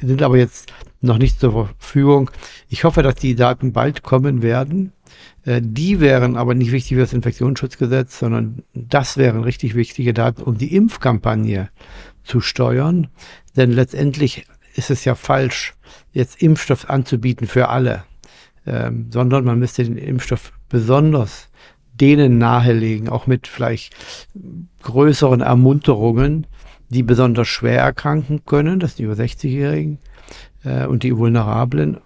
sind 0.00 0.20
aber 0.22 0.36
jetzt 0.36 0.72
noch 1.00 1.18
nicht 1.18 1.40
zur 1.40 1.52
Verfügung. 1.52 2.30
Ich 2.68 2.84
hoffe, 2.84 3.02
dass 3.02 3.16
die 3.16 3.34
Daten 3.34 3.72
bald 3.72 4.02
kommen 4.02 4.42
werden. 4.42 4.92
Äh, 5.44 5.60
die 5.62 6.00
wären 6.00 6.36
aber 6.36 6.54
nicht 6.54 6.72
wichtig 6.72 6.96
für 6.96 7.02
das 7.02 7.12
Infektionsschutzgesetz, 7.12 8.18
sondern 8.18 8.62
das 8.74 9.16
wären 9.16 9.42
richtig 9.42 9.74
wichtige 9.74 10.14
Daten, 10.14 10.42
um 10.42 10.58
die 10.58 10.74
Impfkampagne 10.74 11.70
zu 12.24 12.40
steuern. 12.40 13.08
Denn 13.56 13.72
letztendlich 13.72 14.46
ist 14.74 14.90
es 14.90 15.04
ja 15.04 15.14
falsch, 15.14 15.74
jetzt 16.12 16.42
Impfstoff 16.42 16.90
anzubieten 16.90 17.46
für 17.46 17.68
alle, 17.68 18.04
ähm, 18.66 19.06
sondern 19.10 19.44
man 19.44 19.58
müsste 19.58 19.84
den 19.84 19.96
Impfstoff 19.96 20.52
besonders 20.68 21.48
denen 21.94 22.36
nahelegen, 22.38 23.08
auch 23.08 23.26
mit 23.26 23.46
vielleicht 23.46 23.94
größeren 24.82 25.40
Ermunterungen, 25.40 26.46
die 26.88 27.02
besonders 27.02 27.48
schwer 27.48 27.80
erkranken 27.80 28.44
können, 28.44 28.80
das 28.80 28.90
sind 28.90 28.98
die 28.98 29.02
über 29.04 29.14
60-Jährigen 29.14 29.98
äh, 30.66 30.86
und 30.86 31.02
die 31.02 31.16
Vulnerablen. 31.16 31.98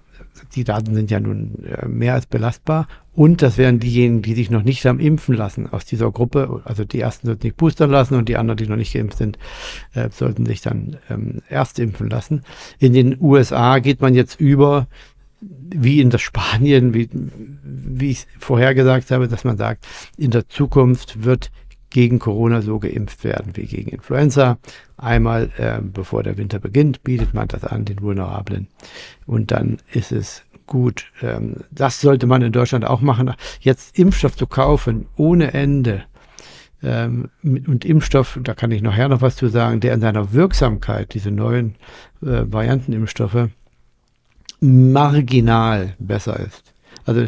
Die 0.54 0.64
Daten 0.64 0.94
sind 0.94 1.10
ja 1.10 1.20
nun 1.20 1.64
äh, 1.64 1.86
mehr 1.86 2.14
als 2.14 2.26
belastbar. 2.26 2.86
Und 3.12 3.42
das 3.42 3.58
wären 3.58 3.80
diejenigen, 3.80 4.22
die 4.22 4.34
sich 4.34 4.50
noch 4.50 4.62
nicht 4.62 4.84
haben 4.86 5.00
impfen 5.00 5.34
lassen 5.34 5.66
aus 5.70 5.84
dieser 5.84 6.10
Gruppe. 6.10 6.62
Also 6.64 6.84
die 6.84 7.00
ersten 7.00 7.26
sollten 7.26 7.42
sich 7.42 7.54
boostern 7.54 7.90
lassen 7.90 8.14
und 8.14 8.28
die 8.28 8.36
anderen, 8.36 8.56
die 8.56 8.66
noch 8.66 8.76
nicht 8.76 8.92
geimpft 8.92 9.18
sind, 9.18 9.38
äh, 9.94 10.08
sollten 10.10 10.46
sich 10.46 10.60
dann 10.60 10.98
ähm, 11.10 11.42
erst 11.48 11.78
impfen 11.78 12.08
lassen. 12.08 12.42
In 12.78 12.92
den 12.92 13.16
USA 13.20 13.78
geht 13.80 14.00
man 14.00 14.14
jetzt 14.14 14.40
über 14.40 14.86
wie 15.42 16.00
in 16.00 16.10
das 16.10 16.20
Spanien, 16.20 16.92
wie, 16.92 17.08
wie 17.12 18.10
ich 18.10 18.26
vorher 18.38 18.74
gesagt 18.74 19.10
habe, 19.10 19.26
dass 19.26 19.44
man 19.44 19.56
sagt, 19.56 19.86
in 20.18 20.30
der 20.30 20.48
Zukunft 20.48 21.24
wird 21.24 21.50
gegen 21.90 22.18
Corona 22.18 22.62
so 22.62 22.78
geimpft 22.78 23.24
werden 23.24 23.56
wie 23.56 23.66
gegen 23.66 23.90
Influenza. 23.90 24.58
Einmal, 24.96 25.50
äh, 25.56 25.80
bevor 25.82 26.22
der 26.22 26.38
Winter 26.38 26.58
beginnt, 26.58 27.02
bietet 27.02 27.34
man 27.34 27.48
das 27.48 27.64
an 27.64 27.84
den 27.84 28.00
Vulnerablen. 28.00 28.68
Und 29.26 29.50
dann 29.50 29.78
ist 29.92 30.12
es 30.12 30.42
gut. 30.66 31.06
Ähm, 31.20 31.56
das 31.70 32.00
sollte 32.00 32.26
man 32.26 32.42
in 32.42 32.52
Deutschland 32.52 32.84
auch 32.86 33.00
machen. 33.00 33.32
Jetzt 33.60 33.98
Impfstoff 33.98 34.36
zu 34.36 34.46
kaufen 34.46 35.06
ohne 35.16 35.52
Ende. 35.52 36.04
Ähm, 36.82 37.28
und 37.42 37.84
Impfstoff, 37.84 38.38
da 38.42 38.54
kann 38.54 38.70
ich 38.70 38.80
nachher 38.80 39.08
noch 39.08 39.20
was 39.20 39.36
zu 39.36 39.48
sagen, 39.48 39.80
der 39.80 39.92
in 39.92 40.00
seiner 40.00 40.32
Wirksamkeit, 40.32 41.12
diese 41.12 41.30
neuen 41.30 41.74
äh, 42.22 42.44
Variantenimpfstoffe, 42.46 43.48
marginal 44.60 45.94
besser 45.98 46.40
ist. 46.40 46.74
Also 47.04 47.26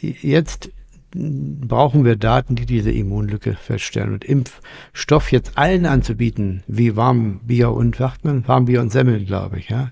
jetzt 0.00 0.70
brauchen 1.16 2.04
wir 2.04 2.16
Daten, 2.16 2.56
die 2.56 2.66
diese 2.66 2.90
Immunlücke 2.90 3.54
feststellen. 3.54 4.12
Und 4.12 4.24
Impfstoff 4.24 5.32
jetzt 5.32 5.56
allen 5.56 5.86
anzubieten, 5.86 6.62
wie 6.66 6.96
Warmbier 6.96 7.70
und, 7.72 7.96
sagt 7.96 8.24
man, 8.24 8.46
Warmbier 8.46 8.80
und 8.80 8.92
Semmeln, 8.92 9.24
glaube 9.26 9.58
ich, 9.58 9.68
ja, 9.68 9.90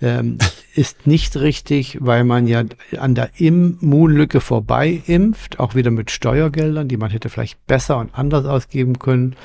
ähm, 0.00 0.38
ist 0.74 1.06
nicht 1.06 1.36
richtig, 1.36 1.98
weil 2.00 2.24
man 2.24 2.46
ja 2.46 2.64
an 2.98 3.14
der 3.14 3.30
Immunlücke 3.38 4.40
vorbei 4.40 5.02
impft, 5.06 5.58
auch 5.58 5.74
wieder 5.74 5.90
mit 5.90 6.10
Steuergeldern, 6.10 6.88
die 6.88 6.96
man 6.96 7.10
hätte 7.10 7.28
vielleicht 7.28 7.66
besser 7.66 7.98
und 7.98 8.14
anders 8.14 8.44
ausgeben 8.44 8.98
können. 8.98 9.36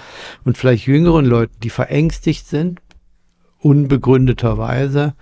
Und 0.44 0.58
vielleicht 0.58 0.88
jüngeren 0.88 1.26
Leuten, 1.26 1.56
die 1.64 1.70
verängstigt 1.70 2.48
sind, 2.48 2.82
unbegründeterweise, 3.60 5.16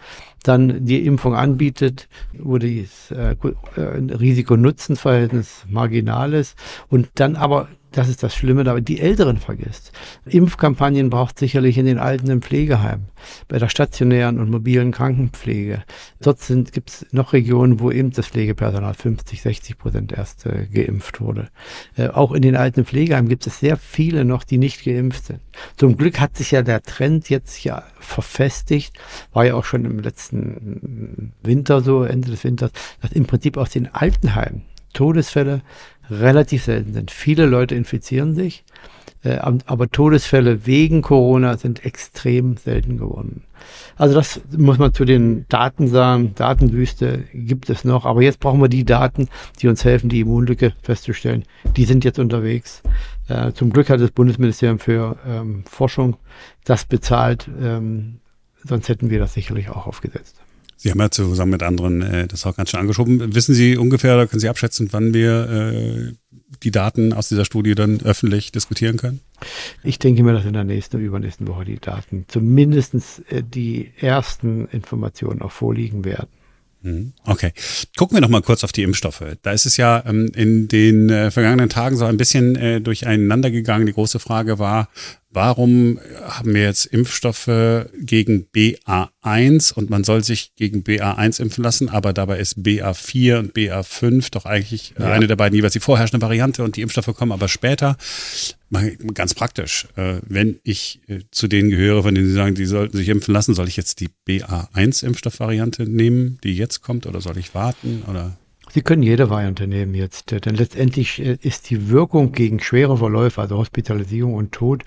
dann 0.44 0.86
die 0.86 1.06
Impfung 1.06 1.36
anbietet, 1.36 2.08
wo 2.38 2.58
das 2.58 3.12
äh, 3.12 3.36
äh 3.76 4.16
Risiko-Nutzen-Verhältnis 4.16 5.66
marginal 5.68 6.34
ist 6.34 6.58
und 6.90 7.10
dann 7.16 7.36
aber 7.36 7.70
das 7.94 8.10
ist 8.10 8.24
das 8.24 8.36
Schlimme, 8.36 8.70
aber 8.70 8.82
die 8.82 9.00
Älteren 9.00 9.38
vergisst. 9.38 9.92
Impfkampagnen 10.26 11.10
braucht 11.10 11.40
sicherlich 11.40 11.78
in 11.78 11.86
den 11.86 12.00
Alten 12.00 12.30
im 12.30 12.42
Pflegeheim, 12.42 13.06
bei 13.48 13.60
der 13.60 13.70
stationären 13.70 14.40
und 14.40 14.50
mobilen 14.50 14.92
Krankenpflege. 14.92 15.84
Dort 16.20 16.40
gibt 16.72 16.90
es 16.90 17.06
noch 17.12 17.34
Regionen, 17.34 17.80
wo 17.80 17.92
eben 17.92 18.12
das 18.12 18.28
Pflegepersonal 18.28 18.96
50, 18.96 19.42
60 19.42 19.78
Prozent 19.78 20.12
erst 20.12 20.46
äh, 20.46 20.66
geimpft 20.66 21.22
wurde. 21.22 21.50
Äh, 21.96 22.10
auch 22.10 22.32
in 22.32 22.42
den 22.42 22.56
alten 22.56 22.84
Pflegeheimen 22.84 23.30
gibt 23.30 23.46
es 23.46 23.60
sehr 23.60 23.78
viele 23.78 24.26
noch, 24.26 24.44
die 24.44 24.58
nicht 24.58 24.84
geimpft 24.84 25.26
sind. 25.26 25.40
Zum 25.78 25.96
Glück 25.96 26.20
hat 26.20 26.36
sich 26.36 26.52
ja 26.52 26.64
der 26.64 26.82
Trend 26.82 27.30
jetzt 27.30 27.64
ja 27.64 27.84
verfestigt, 28.00 28.98
war 29.32 29.46
ja 29.46 29.54
auch 29.54 29.66
schon 29.66 29.86
im 29.86 30.00
letzten 30.00 31.34
Winter 31.44 31.82
so, 31.82 32.04
Ende 32.04 32.32
des 32.32 32.44
Winters, 32.44 32.72
dass 33.02 33.12
im 33.12 33.26
Prinzip 33.26 33.58
aus 33.58 33.70
den 33.70 33.94
Altenheimen 33.94 34.64
Todesfälle 34.94 35.62
relativ 36.10 36.64
selten 36.64 36.94
sind. 36.94 37.12
Viele 37.12 37.46
Leute 37.46 37.76
infizieren 37.76 38.36
sich, 38.36 38.64
äh, 39.24 39.38
aber 39.38 39.90
Todesfälle 39.90 40.66
wegen 40.66 41.02
Corona 41.02 41.58
sind 41.58 41.86
extrem 41.86 42.58
selten 42.58 42.98
geworden. 42.98 43.44
Also 43.96 44.16
das 44.16 44.42
muss 44.58 44.78
man 44.78 44.94
zu 44.94 45.06
den 45.06 45.46
Daten 45.48 45.88
sagen. 45.88 46.34
Datenwüste 46.36 47.24
gibt 47.34 47.70
es 47.70 47.86
noch, 47.86 48.06
aber 48.06 48.22
jetzt 48.22 48.40
brauchen 48.40 48.62
wir 48.62 48.68
die 48.68 48.84
Daten, 48.84 49.30
die 49.62 49.68
uns 49.68 49.86
helfen, 49.86 50.10
die 50.10 50.22
Immunlücke 50.22 50.74
festzustellen. 50.82 51.44
Die 51.78 51.86
sind 51.86 52.04
jetzt 52.04 52.20
unterwegs. 52.20 52.84
Äh, 53.30 53.54
zum 53.54 53.72
Glück 53.72 53.90
hat 53.90 54.02
das 54.02 54.12
Bundesministerium 54.12 54.80
für 54.80 55.18
ähm, 55.26 55.64
Forschung 55.66 56.18
das 56.66 56.86
bezahlt. 56.86 57.50
Ähm, 57.62 58.20
sonst 58.64 58.90
hätten 58.90 59.10
wir 59.10 59.20
das 59.20 59.34
sicherlich 59.34 59.70
auch 59.70 59.88
aufgesetzt. 59.88 60.43
Sie 60.84 60.92
haben 60.92 61.00
ja 61.00 61.10
zusammen 61.10 61.52
mit 61.52 61.64
anderen 61.64 62.02
äh, 62.02 62.28
das 62.28 62.46
auch 62.46 62.58
ganz 62.58 62.70
schön 62.70 62.82
angeschoben. 62.82 63.34
Wissen 63.34 63.56
Sie 63.56 63.78
ungefähr 63.78 64.16
oder 64.16 64.28
können 64.28 64.42
Sie 64.42 64.50
abschätzen, 64.50 64.90
wann 64.92 65.14
wir 65.14 65.50
äh, 65.50 66.14
die 66.62 66.72
Daten 66.72 67.14
aus 67.14 67.30
dieser 67.30 67.46
Studie 67.46 67.74
dann 67.74 68.02
öffentlich 68.02 68.52
diskutieren 68.52 68.98
können? 68.98 69.22
Ich 69.82 69.98
denke 69.98 70.24
mir, 70.24 70.34
dass 70.34 70.44
in 70.44 70.52
der 70.52 70.66
nächsten 70.66 70.98
oder 70.98 71.06
übernächsten 71.06 71.48
Woche 71.48 71.64
die 71.64 71.80
Daten 71.80 72.26
zumindest 72.28 73.22
äh, 73.30 73.44
die 73.44 73.94
ersten 73.98 74.68
Informationen 74.68 75.42
auch 75.42 75.54
vorliegen 75.54 76.04
werden. 76.04 76.28
Mhm. 76.82 77.14
Okay. 77.26 77.54
Gucken 77.96 78.18
wir 78.18 78.22
noch 78.22 78.28
mal 78.28 78.42
kurz 78.42 78.66
auf 78.66 78.74
die 78.74 78.84
Impfstoffe. 78.84 79.24
Da 79.42 79.52
ist 79.54 79.66
es 79.66 79.78
ja 79.78 80.04
ähm, 80.06 80.32
in 80.36 80.68
den 80.68 81.10
äh, 81.10 81.32
vergangenen 81.32 81.70
Tagen 81.70 81.96
so 81.96 82.04
ein 82.04 82.18
bisschen 82.18 82.58
äh, 82.58 82.82
durcheinander 82.82 83.52
gegangen. 83.52 83.86
Die 83.86 83.94
große 83.94 84.20
Frage 84.20 84.60
war, 84.60 84.90
Warum 85.34 86.00
haben 86.28 86.54
wir 86.54 86.62
jetzt 86.62 86.86
Impfstoffe 86.86 87.50
gegen 88.00 88.46
BA1 88.54 89.74
und 89.74 89.90
man 89.90 90.04
soll 90.04 90.24
sich 90.24 90.54
gegen 90.56 90.84
BA1 90.84 91.42
impfen 91.42 91.64
lassen, 91.64 91.90
aber 91.90 92.14
dabei 92.14 92.38
ist 92.38 92.60
BA4 92.60 93.40
und 93.40 93.54
BA5 93.56 94.30
doch 94.32 94.46
eigentlich 94.46 94.94
ja. 95.00 95.12
eine 95.12 95.26
der 95.26 95.36
beiden 95.36 95.56
jeweils 95.56 95.74
die 95.74 95.80
vorherrschende 95.80 96.24
Variante 96.24 96.64
und 96.64 96.76
die 96.76 96.82
Impfstoffe 96.82 97.16
kommen 97.16 97.32
aber 97.32 97.48
später. 97.48 97.98
Ganz 99.14 99.34
praktisch, 99.34 99.88
äh, 99.96 100.16
wenn 100.28 100.60
ich 100.64 101.02
äh, 101.08 101.20
zu 101.32 101.48
denen 101.48 101.72
gehöre, 101.72 102.04
von 102.04 102.14
denen 102.14 102.28
Sie 102.28 102.34
sagen, 102.34 102.54
die 102.54 102.66
sollten 102.66 102.98
sich 102.98 103.10
impfen 103.10 103.34
lassen, 103.34 103.56
soll 103.56 103.68
ich 103.68 103.78
jetzt 103.78 104.02
die 104.02 104.10
BA1-Impfstoffvariante 104.28 105.88
nehmen, 105.88 106.38
die 106.44 106.56
jetzt 106.56 106.82
kommt, 106.82 107.06
oder 107.08 107.22
soll 107.22 107.38
ich 107.38 107.56
warten? 107.56 108.04
Oder? 108.08 108.38
Sie 108.74 108.82
können 108.82 109.04
jede 109.04 109.30
Variante 109.30 109.68
nehmen 109.68 109.94
jetzt, 109.94 110.32
denn 110.32 110.56
letztendlich 110.56 111.20
äh, 111.20 111.38
ist 111.42 111.70
die 111.70 111.90
Wirkung 111.90 112.32
gegen 112.32 112.60
schwere 112.60 112.98
Verläufe, 112.98 113.40
also 113.40 113.58
Hospitalisierung 113.58 114.34
und 114.34 114.52
Tod, 114.52 114.84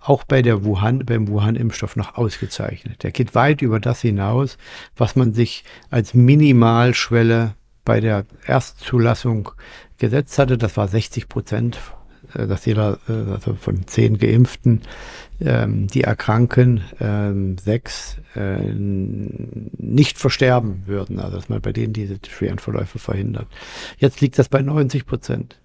auch 0.00 0.24
bei 0.24 0.42
der 0.42 0.64
Wuhan, 0.64 1.04
beim 1.04 1.28
Wuhan-Impfstoff 1.28 1.96
noch 1.96 2.16
ausgezeichnet. 2.16 3.02
Der 3.02 3.10
geht 3.10 3.34
weit 3.34 3.62
über 3.62 3.80
das 3.80 4.00
hinaus, 4.00 4.58
was 4.96 5.16
man 5.16 5.34
sich 5.34 5.64
als 5.90 6.14
Minimalschwelle 6.14 7.54
bei 7.84 8.00
der 8.00 8.26
Erstzulassung 8.46 9.50
gesetzt 9.98 10.38
hatte. 10.38 10.58
Das 10.58 10.76
war 10.76 10.88
60 10.88 11.28
Prozent, 11.28 11.78
äh, 12.34 12.46
dass 12.46 12.64
jeder 12.66 12.98
äh, 13.08 13.32
also 13.32 13.54
von 13.54 13.86
zehn 13.86 14.18
Geimpften, 14.18 14.82
ähm, 15.40 15.86
die 15.86 16.02
erkranken, 16.02 16.82
ähm, 17.00 17.56
sechs 17.58 18.18
äh, 18.34 18.58
nicht 18.72 20.18
versterben 20.18 20.82
würden. 20.86 21.18
Also 21.18 21.36
dass 21.36 21.48
man 21.48 21.60
bei 21.60 21.72
denen 21.72 21.92
diese 21.92 22.18
schweren 22.28 22.58
Verläufe 22.58 22.98
verhindert. 22.98 23.46
Jetzt 23.98 24.20
liegt 24.20 24.38
das 24.38 24.48
bei 24.48 24.60
90 24.60 25.06
Prozent. 25.06 25.58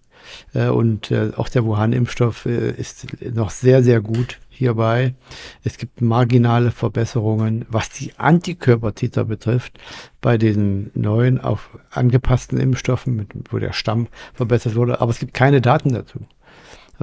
Äh, 0.53 0.67
und 0.67 1.11
äh, 1.11 1.31
auch 1.35 1.49
der 1.49 1.65
Wuhan-Impfstoff 1.65 2.45
äh, 2.45 2.71
ist 2.71 3.07
noch 3.33 3.49
sehr, 3.49 3.83
sehr 3.83 4.01
gut 4.01 4.39
hierbei. 4.49 5.15
Es 5.63 5.77
gibt 5.77 6.01
marginale 6.01 6.71
Verbesserungen, 6.71 7.65
was 7.69 7.89
die 7.89 8.13
Antikörpertiter 8.17 9.25
betrifft, 9.25 9.79
bei 10.21 10.37
den 10.37 10.91
neuen 10.93 11.39
auf 11.41 11.69
angepassten 11.89 12.59
Impfstoffen, 12.59 13.27
wo 13.49 13.57
der 13.57 13.73
Stamm 13.73 14.07
verbessert 14.33 14.75
wurde. 14.75 15.01
Aber 15.01 15.11
es 15.11 15.19
gibt 15.19 15.33
keine 15.33 15.61
Daten 15.61 15.93
dazu. 15.93 16.19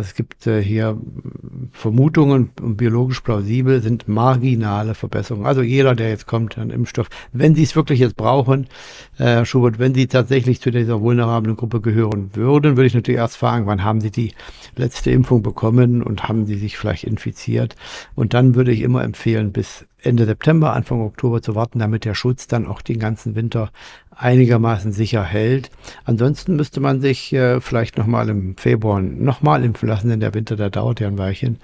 Also 0.00 0.08
es 0.08 0.14
gibt 0.14 0.46
äh, 0.46 0.62
hier 0.62 0.98
Vermutungen 1.72 2.52
und 2.58 2.78
biologisch 2.78 3.20
plausibel 3.20 3.82
sind 3.82 4.08
marginale 4.08 4.94
Verbesserungen. 4.94 5.44
Also 5.44 5.60
jeder, 5.60 5.94
der 5.94 6.08
jetzt 6.08 6.26
kommt 6.26 6.56
an 6.56 6.70
Impfstoff, 6.70 7.10
wenn 7.34 7.54
Sie 7.54 7.64
es 7.64 7.76
wirklich 7.76 8.00
jetzt 8.00 8.16
brauchen, 8.16 8.64
äh, 9.18 9.24
Herr 9.24 9.44
Schubert, 9.44 9.78
wenn 9.78 9.94
Sie 9.94 10.06
tatsächlich 10.06 10.62
zu 10.62 10.70
dieser 10.70 11.02
vulnerablen 11.02 11.54
Gruppe 11.54 11.82
gehören 11.82 12.30
würden, 12.32 12.78
würde 12.78 12.86
ich 12.86 12.94
natürlich 12.94 13.18
erst 13.18 13.36
fragen, 13.36 13.66
wann 13.66 13.84
haben 13.84 14.00
Sie 14.00 14.10
die 14.10 14.32
letzte 14.74 15.10
Impfung 15.10 15.42
bekommen 15.42 16.02
und 16.02 16.30
haben 16.30 16.46
Sie 16.46 16.56
sich 16.56 16.78
vielleicht 16.78 17.04
infiziert? 17.04 17.76
Und 18.14 18.32
dann 18.32 18.54
würde 18.54 18.72
ich 18.72 18.80
immer 18.80 19.04
empfehlen, 19.04 19.52
bis 19.52 19.84
Ende 20.02 20.26
September, 20.26 20.72
Anfang 20.72 21.00
Oktober 21.00 21.42
zu 21.42 21.54
warten, 21.54 21.78
damit 21.78 22.04
der 22.04 22.14
Schutz 22.14 22.46
dann 22.46 22.66
auch 22.66 22.82
den 22.82 22.98
ganzen 22.98 23.34
Winter 23.34 23.70
einigermaßen 24.10 24.92
sicher 24.92 25.24
hält. 25.24 25.70
Ansonsten 26.04 26.56
müsste 26.56 26.80
man 26.80 27.00
sich 27.00 27.32
äh, 27.32 27.60
vielleicht 27.60 27.96
nochmal 27.96 28.28
im 28.28 28.56
Februar 28.56 29.00
nochmal 29.00 29.64
impfen 29.64 29.88
lassen, 29.88 30.08
denn 30.08 30.20
der 30.20 30.34
Winter, 30.34 30.56
der 30.56 30.70
dauert 30.70 31.00
ja 31.00 31.08
ein 31.08 31.18
Weilchen. 31.18 31.58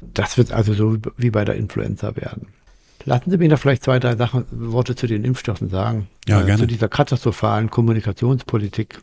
Das 0.00 0.36
wird 0.36 0.52
also 0.52 0.74
so 0.74 0.98
wie 1.16 1.30
bei 1.30 1.44
der 1.44 1.56
Influenza 1.56 2.16
werden. 2.16 2.48
Lassen 3.06 3.30
Sie 3.30 3.36
mich 3.36 3.50
noch 3.50 3.58
vielleicht 3.58 3.84
zwei, 3.84 3.98
drei 3.98 4.16
Sachen, 4.16 4.46
Worte 4.50 4.94
zu 4.94 5.06
den 5.06 5.24
Impfstoffen 5.24 5.68
sagen. 5.68 6.08
Ja, 6.26 6.40
äh, 6.40 6.44
gerne. 6.44 6.60
Zu 6.60 6.66
dieser 6.66 6.88
katastrophalen 6.88 7.70
Kommunikationspolitik 7.70 9.00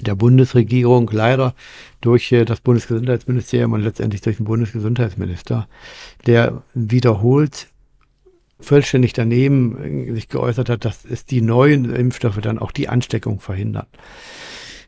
der 0.00 0.14
Bundesregierung, 0.14 1.10
leider 1.12 1.54
durch 2.00 2.32
äh, 2.32 2.44
das 2.44 2.60
Bundesgesundheitsministerium 2.60 3.72
und 3.72 3.82
letztendlich 3.82 4.22
durch 4.22 4.36
den 4.36 4.46
Bundesgesundheitsminister, 4.46 5.68
der 6.26 6.62
wiederholt 6.74 7.68
vollständig 8.60 9.12
daneben 9.12 10.14
sich 10.14 10.28
geäußert 10.28 10.68
hat, 10.68 10.84
dass 10.84 11.04
es 11.04 11.24
die 11.24 11.42
neuen 11.42 11.94
Impfstoffe 11.94 12.40
dann 12.40 12.58
auch 12.58 12.72
die 12.72 12.88
Ansteckung 12.88 13.40
verhindern. 13.40 13.86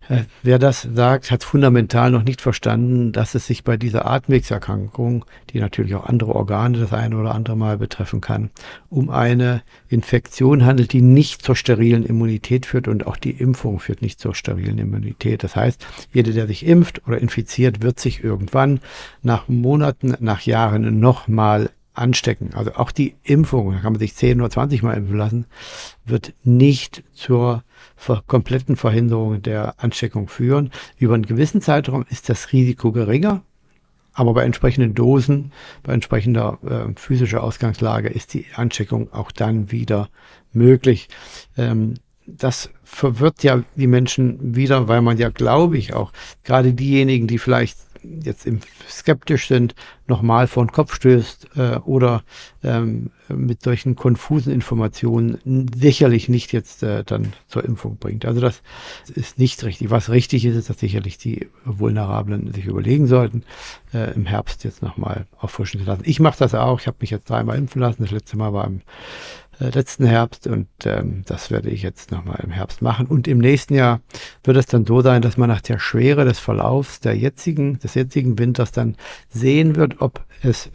Äh, 0.09 0.25
wer 0.43 0.59
das 0.59 0.83
sagt, 0.83 1.31
hat 1.31 1.45
fundamental 1.45 2.11
noch 2.11 2.25
nicht 2.25 2.41
verstanden, 2.41 3.13
dass 3.13 3.35
es 3.35 3.47
sich 3.47 3.63
bei 3.63 3.77
dieser 3.77 4.07
Atemwegserkrankung, 4.07 5.25
die 5.51 5.61
natürlich 5.61 5.95
auch 5.95 6.07
andere 6.07 6.35
Organe 6.35 6.79
das 6.79 6.93
eine 6.93 7.17
oder 7.17 7.35
andere 7.35 7.57
Mal 7.57 7.79
betreffen 7.79 8.21
kann, 8.21 8.51
um 8.91 9.11
eine 9.11 9.63
Infektion 9.89 10.65
handelt, 10.65 10.93
die 10.93 11.03
nicht 11.03 11.43
zur 11.43 11.55
sterilen 11.55 12.05
Immunität 12.05 12.67
führt 12.67 12.89
und 12.89 13.07
auch 13.07 13.17
die 13.17 13.31
Impfung 13.31 13.79
führt 13.79 14.03
nicht 14.03 14.21
zur 14.21 14.35
sterilen 14.35 14.79
Immunität. 14.79 15.45
Das 15.45 15.55
heißt, 15.55 15.87
jeder, 16.13 16.33
der 16.33 16.47
sich 16.47 16.67
impft 16.67 17.07
oder 17.07 17.19
infiziert, 17.19 17.83
wird 17.83 18.01
sich 18.01 18.25
irgendwann 18.25 18.81
nach 19.23 19.49
Monaten, 19.49 20.17
nach 20.19 20.43
Jahren 20.43 20.99
nochmal 20.99 21.71
anstecken. 21.95 22.51
Also 22.55 22.75
auch 22.75 22.91
die 22.91 23.15
Impfung, 23.23 23.73
da 23.73 23.81
kann 23.81 23.93
man 23.93 24.01
sich 24.01 24.15
10 24.15 24.41
oder 24.41 24.51
20 24.51 24.83
Mal 24.83 24.95
impfen 24.95 25.19
lassen, 25.19 25.47
wird 26.05 26.33
nicht 26.45 27.03
zur 27.13 27.65
kompletten 28.27 28.77
Verhinderung 28.77 29.43
der 29.43 29.75
Ansteckung 29.79 30.29
führen. 30.29 30.71
Über 30.99 31.15
einen 31.15 31.27
gewissen 31.27 31.61
Zeitraum 31.61 32.05
ist 32.09 32.29
das 32.29 32.53
Risiko 32.53 32.93
geringer, 32.93 33.43
aber 34.15 34.35
bei 34.35 34.45
entsprechenden 34.45 34.95
Dosen, 34.95 35.53
bei 35.83 35.93
entsprechender 35.93 36.59
äh, 36.65 36.93
physischer 36.99 37.43
Ausgangslage 37.43 38.09
ist 38.09 38.35
die 38.35 38.47
Ansteckung 38.55 39.13
auch 39.13 39.33
dann 39.33 39.71
wieder 39.71 40.09
möglich. 40.53 41.09
Ähm, 41.57 41.95
das 42.27 42.71
verwirrt 42.85 43.43
ja 43.43 43.63
die 43.75 43.87
Menschen 43.87 44.55
wieder, 44.55 44.87
weil 44.89 45.03
man 45.03 45.19
ja, 45.19 45.31
glaube 45.31 45.77
ich, 45.79 45.95
auch 45.95 46.13
gerade 46.45 46.73
diejenigen, 46.73 47.27
die 47.27 47.39
vielleicht 47.39 47.79
jetzt 48.03 48.49
skeptisch 48.89 49.49
sind, 49.49 49.75
nochmal 50.07 50.47
vor 50.47 50.65
den 50.65 50.73
Kopf 50.73 50.95
stößt 50.95 51.49
äh, 51.57 51.77
oder 51.79 52.23
ähm, 52.63 53.11
mit 53.29 53.63
solchen 53.63 53.97
konfusen 53.97 54.53
Informationen 54.53 55.69
sicherlich 55.75 56.29
nicht 56.29 56.53
jetzt 56.53 56.83
äh, 56.83 57.05
dann 57.05 57.33
zur 57.47 57.65
Impfung 57.65 57.97
bringt. 57.97 58.27
Also 58.27 58.41
das 58.41 58.63
ist 59.15 59.39
nicht 59.39 59.63
richtig. 59.65 59.91
Was 59.91 60.11
richtig 60.11 60.45
ist, 60.45 60.57
ist, 60.57 60.71
dass 60.71 60.79
sicherlich 60.79 61.19
die 61.19 61.49
Vulnerablen 61.65 62.53
sich 62.53 62.67
überlegen 62.67 63.07
sollten, 63.07 63.45
äh, 63.95 64.13
im 64.15 64.27
Herbst 64.27 64.65
jetzt 64.65 64.83
nochmal 64.83 65.27
auffrischen 65.39 65.81
zu 65.81 65.87
lassen. 65.87 66.03
Ich 66.05 66.21
mache 66.21 66.39
das 66.39 66.55
auch. 66.55 66.81
Ich 66.81 66.87
habe 66.87 66.99
mich 67.01 67.11
jetzt 67.11 67.29
dreimal 67.31 67.57
impfen 67.57 67.81
lassen. 67.81 68.03
Das 68.03 68.11
letzte 68.11 68.37
Mal 68.37 68.53
war 68.53 68.67
im 68.67 68.83
letzten 69.59 70.05
Herbst 70.05 70.47
und 70.47 70.69
ähm, 70.85 71.23
das 71.27 71.51
werde 71.51 71.71
ich 71.71 71.83
jetzt 71.83 72.11
nochmal 72.11 72.41
im 72.43 72.51
Herbst 72.51 72.83
machen. 72.83 73.07
Und 73.07 73.29
im 73.29 73.39
nächsten 73.39 73.75
Jahr 73.75 74.01
wird 74.45 74.57
es 74.57 74.67
dann 74.67 74.87
so 74.87 75.01
sein, 75.01 75.23
dass 75.23 75.37
man 75.37 75.49
nach 75.49 75.61
der 75.61 75.79
Schwere 75.79 76.25
des 76.25 76.39
Verlaufs 76.39 77.01
der 77.01 77.17
jetzigen, 77.17 77.79
des 77.79 77.95
jetzigen 77.95 78.39
Winters 78.39 78.73
dann 78.73 78.97
sehen 79.29 79.77
wird, 79.77 80.01
ob 80.01 80.25
es 80.43 80.71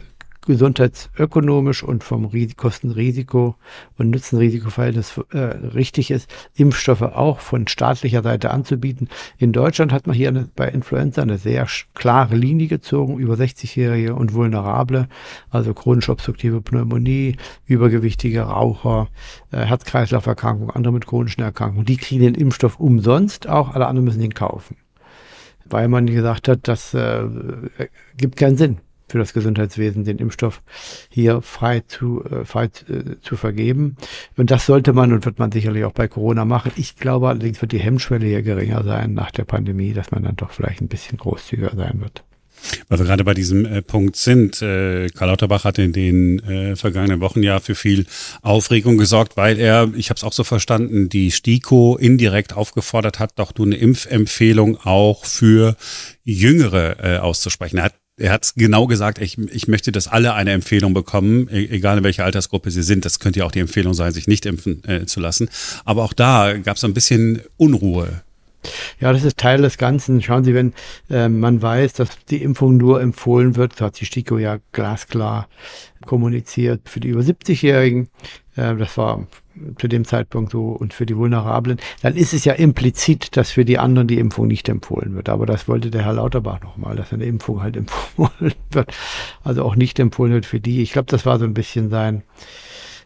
gesundheitsökonomisch 0.48 1.84
und 1.84 2.02
vom 2.02 2.30
Kostenrisiko 2.56 3.54
und 3.98 4.10
Nutzenrisikoverhältnis 4.10 5.20
äh, 5.30 5.38
richtig 5.38 6.10
ist, 6.10 6.28
Impfstoffe 6.54 7.02
auch 7.02 7.38
von 7.38 7.68
staatlicher 7.68 8.22
Seite 8.22 8.50
anzubieten. 8.50 9.08
In 9.36 9.52
Deutschland 9.52 9.92
hat 9.92 10.06
man 10.06 10.16
hier 10.16 10.28
eine, 10.28 10.48
bei 10.56 10.68
Influenza 10.68 11.22
eine 11.22 11.38
sehr 11.38 11.68
klare 11.94 12.34
Linie 12.34 12.66
gezogen 12.66 13.18
über 13.18 13.34
60-Jährige 13.34 14.14
und 14.14 14.32
Vulnerable, 14.32 15.08
also 15.50 15.74
chronisch 15.74 16.08
obstruktive 16.08 16.62
Pneumonie, 16.62 17.36
übergewichtige 17.66 18.40
Raucher, 18.40 19.08
äh, 19.52 19.58
Herz-Kreislauf-Erkrankungen, 19.58 20.74
andere 20.74 20.94
mit 20.94 21.06
chronischen 21.06 21.42
Erkrankungen. 21.42 21.84
Die 21.84 21.98
kriegen 21.98 22.22
den 22.22 22.34
Impfstoff 22.34 22.80
umsonst, 22.80 23.48
auch 23.48 23.74
alle 23.74 23.86
anderen 23.86 24.06
müssen 24.06 24.22
ihn 24.22 24.34
kaufen 24.34 24.76
weil 25.70 25.88
man 25.88 26.06
gesagt 26.06 26.48
hat, 26.48 26.60
das 26.62 26.94
äh, 26.94 27.26
gibt 28.16 28.36
keinen 28.36 28.56
Sinn 28.56 28.78
für 29.08 29.18
das 29.18 29.32
Gesundheitswesen, 29.32 30.04
den 30.04 30.18
Impfstoff 30.18 30.62
hier 31.10 31.42
frei 31.42 31.80
zu, 31.80 32.24
äh, 32.24 32.44
frei 32.44 32.66
äh, 32.66 33.20
zu 33.22 33.36
vergeben. 33.36 33.96
Und 34.36 34.50
das 34.50 34.66
sollte 34.66 34.92
man 34.92 35.12
und 35.12 35.24
wird 35.24 35.38
man 35.38 35.52
sicherlich 35.52 35.84
auch 35.84 35.92
bei 35.92 36.08
Corona 36.08 36.44
machen. 36.44 36.72
Ich 36.76 36.96
glaube 36.96 37.28
allerdings 37.28 37.60
wird 37.60 37.72
die 37.72 37.78
Hemmschwelle 37.78 38.26
hier 38.26 38.42
geringer 38.42 38.84
sein 38.84 39.14
nach 39.14 39.30
der 39.30 39.44
Pandemie, 39.44 39.92
dass 39.92 40.10
man 40.10 40.22
dann 40.22 40.36
doch 40.36 40.50
vielleicht 40.50 40.80
ein 40.80 40.88
bisschen 40.88 41.18
großzügiger 41.18 41.74
sein 41.74 42.00
wird. 42.00 42.24
Weil 42.88 42.98
wir 42.98 43.06
gerade 43.06 43.24
bei 43.24 43.34
diesem 43.34 43.64
äh, 43.64 43.82
Punkt 43.82 44.16
sind. 44.16 44.62
Äh, 44.62 45.08
Karl 45.10 45.28
Lauterbach 45.28 45.64
hat 45.64 45.78
in 45.78 45.92
den 45.92 46.38
äh, 46.40 46.76
vergangenen 46.76 47.20
Wochen 47.20 47.42
ja 47.42 47.60
für 47.60 47.74
viel 47.74 48.06
Aufregung 48.42 48.98
gesorgt, 48.98 49.36
weil 49.36 49.58
er, 49.58 49.92
ich 49.96 50.10
habe 50.10 50.18
es 50.18 50.24
auch 50.24 50.32
so 50.32 50.44
verstanden, 50.44 51.08
die 51.08 51.30
STIKO 51.30 51.96
indirekt 51.96 52.54
aufgefordert 52.54 53.18
hat, 53.18 53.38
doch 53.38 53.54
nur 53.56 53.66
eine 53.66 53.76
Impfempfehlung 53.76 54.78
auch 54.78 55.24
für 55.24 55.76
Jüngere 56.24 56.96
äh, 57.02 57.18
auszusprechen. 57.18 57.78
Er 57.78 57.84
hat 57.84 57.94
er 58.18 58.32
hat 58.32 58.52
genau 58.56 58.86
gesagt, 58.86 59.18
ich, 59.20 59.38
ich 59.38 59.68
möchte, 59.68 59.92
dass 59.92 60.08
alle 60.08 60.34
eine 60.34 60.50
Empfehlung 60.50 60.92
bekommen, 60.92 61.48
e, 61.50 61.66
egal 61.66 61.98
in 61.98 62.04
welcher 62.04 62.24
Altersgruppe 62.24 62.70
sie 62.70 62.82
sind. 62.82 63.04
Das 63.04 63.20
könnte 63.20 63.40
ja 63.40 63.46
auch 63.46 63.52
die 63.52 63.60
Empfehlung 63.60 63.94
sein, 63.94 64.12
sich 64.12 64.26
nicht 64.26 64.44
impfen 64.46 64.82
äh, 64.86 65.06
zu 65.06 65.20
lassen. 65.20 65.48
Aber 65.84 66.02
auch 66.02 66.12
da 66.12 66.58
gab 66.58 66.76
es 66.76 66.84
ein 66.84 66.94
bisschen 66.94 67.42
Unruhe. 67.56 68.22
Ja, 69.00 69.12
das 69.12 69.22
ist 69.22 69.38
Teil 69.38 69.62
des 69.62 69.78
Ganzen. 69.78 70.20
Schauen 70.20 70.44
Sie, 70.44 70.52
wenn 70.52 70.72
äh, 71.08 71.28
man 71.28 71.62
weiß, 71.62 71.92
dass 71.94 72.08
die 72.28 72.42
Impfung 72.42 72.76
nur 72.76 73.00
empfohlen 73.00 73.56
wird, 73.56 73.76
so 73.76 73.84
hat 73.84 74.00
die 74.00 74.04
STIKO 74.04 74.38
ja 74.38 74.58
glasklar 74.72 75.48
kommuniziert 76.04 76.88
für 76.88 77.00
die 77.00 77.08
über 77.08 77.20
70-Jährigen. 77.20 78.08
Äh, 78.58 78.76
das 78.76 78.98
war 78.98 79.26
zu 79.78 79.88
dem 79.88 80.04
Zeitpunkt 80.04 80.52
so 80.52 80.68
und 80.68 80.94
für 80.94 81.06
die 81.06 81.16
Vulnerablen, 81.16 81.78
dann 82.02 82.16
ist 82.16 82.32
es 82.32 82.44
ja 82.44 82.52
implizit, 82.52 83.36
dass 83.36 83.50
für 83.50 83.64
die 83.64 83.78
anderen 83.78 84.06
die 84.06 84.18
Impfung 84.18 84.46
nicht 84.46 84.68
empfohlen 84.68 85.14
wird. 85.14 85.28
Aber 85.28 85.46
das 85.46 85.66
wollte 85.68 85.90
der 85.90 86.04
Herr 86.04 86.14
Lauterbach 86.14 86.60
nochmal, 86.62 86.96
dass 86.96 87.12
eine 87.12 87.24
Impfung 87.24 87.62
halt 87.62 87.76
empfohlen 87.78 88.54
wird, 88.70 88.94
also 89.44 89.64
auch 89.64 89.76
nicht 89.76 89.98
empfohlen 89.98 90.32
wird 90.32 90.46
für 90.46 90.60
die. 90.60 90.82
Ich 90.82 90.92
glaube, 90.92 91.10
das 91.10 91.26
war 91.26 91.38
so 91.38 91.44
ein 91.44 91.54
bisschen 91.54 91.90
sein 91.90 92.22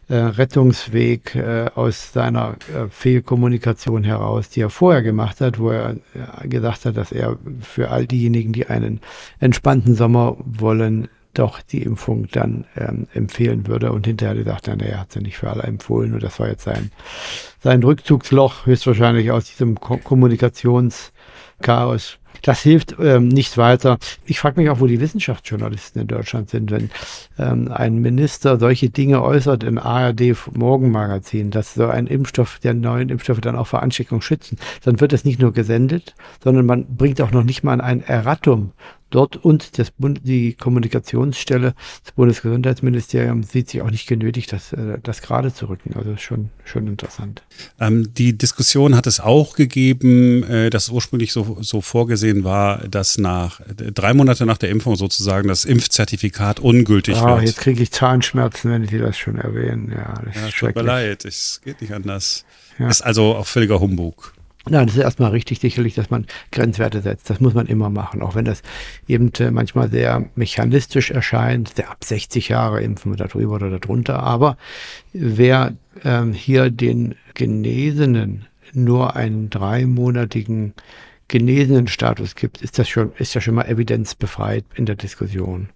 äh, 0.09 0.15
Rettungsweg 0.15 1.35
äh, 1.35 1.69
aus 1.75 2.11
seiner 2.13 2.57
äh, 2.73 2.87
Fehlkommunikation 2.89 4.03
heraus, 4.03 4.49
die 4.49 4.61
er 4.61 4.69
vorher 4.69 5.01
gemacht 5.01 5.39
hat, 5.41 5.59
wo 5.59 5.69
er 5.69 5.95
äh, 6.41 6.47
gesagt 6.47 6.85
hat, 6.85 6.97
dass 6.97 7.11
er 7.11 7.37
für 7.61 7.89
all 7.89 8.05
diejenigen, 8.05 8.53
die 8.53 8.67
einen 8.67 8.99
entspannten 9.39 9.95
Sommer 9.95 10.35
wollen, 10.39 11.07
doch 11.33 11.61
die 11.61 11.83
Impfung 11.83 12.27
dann 12.31 12.65
ähm, 12.75 13.07
empfehlen 13.13 13.67
würde. 13.67 13.91
Und 13.91 14.07
hinterher 14.07 14.35
gesagt, 14.35 14.67
na, 14.67 14.75
er 14.83 14.99
hat 14.99 15.11
sie 15.11 15.21
nicht 15.21 15.37
für 15.37 15.49
alle 15.49 15.63
empfohlen. 15.63 16.13
Und 16.13 16.23
das 16.23 16.39
war 16.39 16.47
jetzt 16.47 16.63
sein, 16.63 16.91
sein 17.61 17.83
Rückzugsloch, 17.83 18.65
höchstwahrscheinlich 18.65 19.31
aus 19.31 19.45
diesem 19.45 19.79
Ko 19.79 19.97
Kommunikationschaos. 19.97 22.19
Das 22.41 22.61
hilft 22.61 22.95
ähm, 22.99 23.29
nicht 23.29 23.57
weiter. 23.57 23.97
Ich 24.25 24.39
frage 24.39 24.59
mich 24.59 24.69
auch, 24.69 24.81
wo 24.81 24.87
die 24.87 24.99
Wissenschaftsjournalisten 24.99 26.01
in 26.01 26.07
Deutschland 26.07 26.49
sind, 26.49 26.71
wenn 26.71 26.89
ähm, 27.39 27.71
ein 27.71 27.99
Minister 27.99 28.59
solche 28.59 28.89
Dinge 28.89 29.21
äußert 29.21 29.63
im 29.63 29.77
ARD 29.77 30.35
Morgenmagazin, 30.51 31.51
dass 31.51 31.73
so 31.73 31.87
ein 31.87 32.07
Impfstoff, 32.07 32.59
der 32.59 32.73
neuen 32.73 33.09
Impfstoffe 33.09 33.39
dann 33.39 33.55
auch 33.55 33.67
vor 33.67 33.81
Ansteckung 33.81 34.21
schützen, 34.21 34.57
dann 34.83 34.99
wird 34.99 35.13
das 35.13 35.23
nicht 35.23 35.39
nur 35.39 35.53
gesendet, 35.53 36.15
sondern 36.43 36.65
man 36.65 36.97
bringt 36.97 37.21
auch 37.21 37.31
noch 37.31 37.43
nicht 37.43 37.63
mal 37.63 37.79
ein 37.79 38.03
Erratum 38.03 38.73
dort 39.13 39.37
und 39.37 39.77
das 39.77 39.91
Bund, 39.91 40.21
die 40.23 40.53
Kommunikationsstelle 40.53 41.75
des 42.05 42.11
Bundesgesundheitsministeriums 42.13 43.51
sieht 43.51 43.69
sich 43.69 43.81
auch 43.81 43.91
nicht 43.91 44.07
genötigt, 44.07 44.51
das, 44.51 44.73
äh, 44.73 44.97
das 45.01 45.21
gerade 45.21 45.53
zu 45.53 45.67
rücken. 45.67 45.93
Also 45.95 46.17
schon, 46.17 46.49
schon 46.65 46.87
interessant. 46.87 47.43
Ähm, 47.79 48.13
die 48.13 48.37
Diskussion 48.37 48.95
hat 48.95 49.07
es 49.07 49.19
auch 49.19 49.55
gegeben, 49.55 50.43
äh, 50.43 50.69
dass 50.69 50.89
ursprünglich 50.89 51.31
so, 51.31 51.57
so 51.61 51.81
vorgesehen 51.81 52.43
war, 52.43 52.87
dass 52.87 53.17
nach 53.17 53.61
drei 53.75 54.13
Monate 54.13 54.45
nach 54.45 54.57
der 54.57 54.69
Impfung 54.69 54.95
sozusagen 54.95 55.47
das 55.47 55.65
Impfzertifikat 55.65 56.59
ungültig 56.59 57.17
ah, 57.17 57.37
wird. 57.37 57.47
Jetzt 57.47 57.59
kriege 57.59 57.83
ich 57.83 57.91
Zahnschmerzen, 57.91 58.71
wenn 58.71 58.87
Sie 58.87 58.97
das 58.97 59.17
schon 59.17 59.37
erwähnen. 59.37 59.91
Ja, 59.91 60.21
das 60.25 60.35
ja, 60.35 60.47
ist 60.47 60.57
tut 60.57 60.75
mir 60.75 60.81
leid, 60.81 61.25
es 61.25 61.61
geht 61.63 61.81
nicht 61.81 61.93
anders. 61.93 62.45
Ja. 62.79 62.89
Ist 62.89 63.01
also 63.01 63.35
auch 63.35 63.45
völliger 63.45 63.79
Humbug. 63.79 64.33
Nein, 64.69 64.87
das 64.87 64.95
ist 64.95 65.01
erstmal 65.01 65.31
richtig 65.31 65.59
sicherlich, 65.59 65.93
dass 65.93 66.09
man 66.09 66.25
Grenzwerte 66.51 67.01
setzt. 67.01 67.29
Das 67.29 67.41
muss 67.41 67.53
man 67.53 67.67
immer 67.67 67.89
machen, 67.89 68.21
auch 68.21 68.35
wenn 68.35 68.45
das 68.45 68.61
eben 69.07 69.31
äh, 69.39 69.51
manchmal 69.51 69.89
sehr 69.89 70.25
mechanistisch 70.35 71.11
erscheint, 71.11 71.77
der 71.77 71.91
ab 71.91 72.03
60 72.03 72.47
Jahre 72.47 72.81
impfen 72.81 73.11
wir 73.11 73.17
darüber 73.17 73.55
oder 73.55 73.77
darunter. 73.77 74.23
Aber 74.23 74.57
wer 75.11 75.73
ähm, 76.05 76.31
hier 76.31 76.69
den 76.69 77.15
Genesenen 77.33 78.45
nur 78.73 79.17
einen 79.17 79.49
dreimonatigen 79.49 80.73
genesenen 81.27 81.87
Status 81.87 82.35
gibt, 82.35 82.61
ist 82.61 82.79
das 82.79 82.87
schon, 82.87 83.11
ist 83.17 83.33
ja 83.33 83.41
schon 83.41 83.55
mal 83.55 83.65
evidenzbefreit 83.65 84.65
in 84.75 84.85
der 84.85 84.95
Diskussion. 84.95 85.69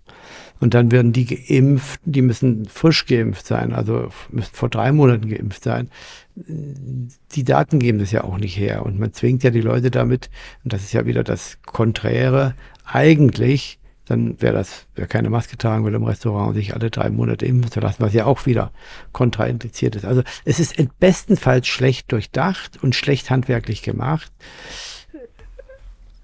Und 0.60 0.74
dann 0.74 0.92
werden 0.92 1.14
die 1.14 1.26
geimpft, 1.26 2.00
die 2.06 2.22
müssen 2.22 2.66
frisch 2.66 3.06
geimpft 3.06 3.46
sein, 3.46 3.74
also 3.74 4.10
müssen 4.30 4.54
vor 4.54 4.70
drei 4.70 4.92
Monaten 4.92 5.30
geimpft 5.30 5.64
sein. 5.64 5.90
Die 6.36 7.44
Daten 7.44 7.80
geben 7.80 8.00
das 8.00 8.12
ja 8.12 8.24
auch 8.24 8.38
nicht 8.38 8.58
her. 8.58 8.86
Und 8.86 9.00
man 9.00 9.14
zwingt 9.14 9.44
ja 9.44 9.52
die 9.52 9.62
Leute 9.62 9.92
damit, 9.92 10.30
und 10.64 10.74
das 10.74 10.84
ist 10.84 10.94
ja 10.94 11.06
wieder 11.06 11.24
das 11.24 11.60
Konträre, 11.66 12.56
eigentlich, 12.86 13.80
dann 14.06 14.42
wäre 14.42 14.54
das, 14.54 14.88
wer 14.96 15.06
keine 15.06 15.30
Maske 15.30 15.58
tragen 15.58 15.84
will 15.84 15.94
im 15.94 16.06
Restaurant 16.06 16.56
sich 16.56 16.74
alle 16.74 16.90
drei 16.90 17.10
Monate 17.10 17.46
impfen 17.46 17.72
zu 17.72 17.80
lassen, 17.82 18.02
was 18.02 18.14
ja 18.14 18.26
auch 18.26 18.46
wieder 18.46 18.72
kontraindiziert 19.12 19.96
ist. 19.96 20.06
Also 20.06 20.24
es 20.46 20.60
ist 20.60 20.76
bestenfalls 21.00 21.68
schlecht 21.68 22.12
durchdacht 22.12 22.82
und 22.82 22.96
schlecht 22.96 23.30
handwerklich 23.30 23.82
gemacht. 23.82 24.32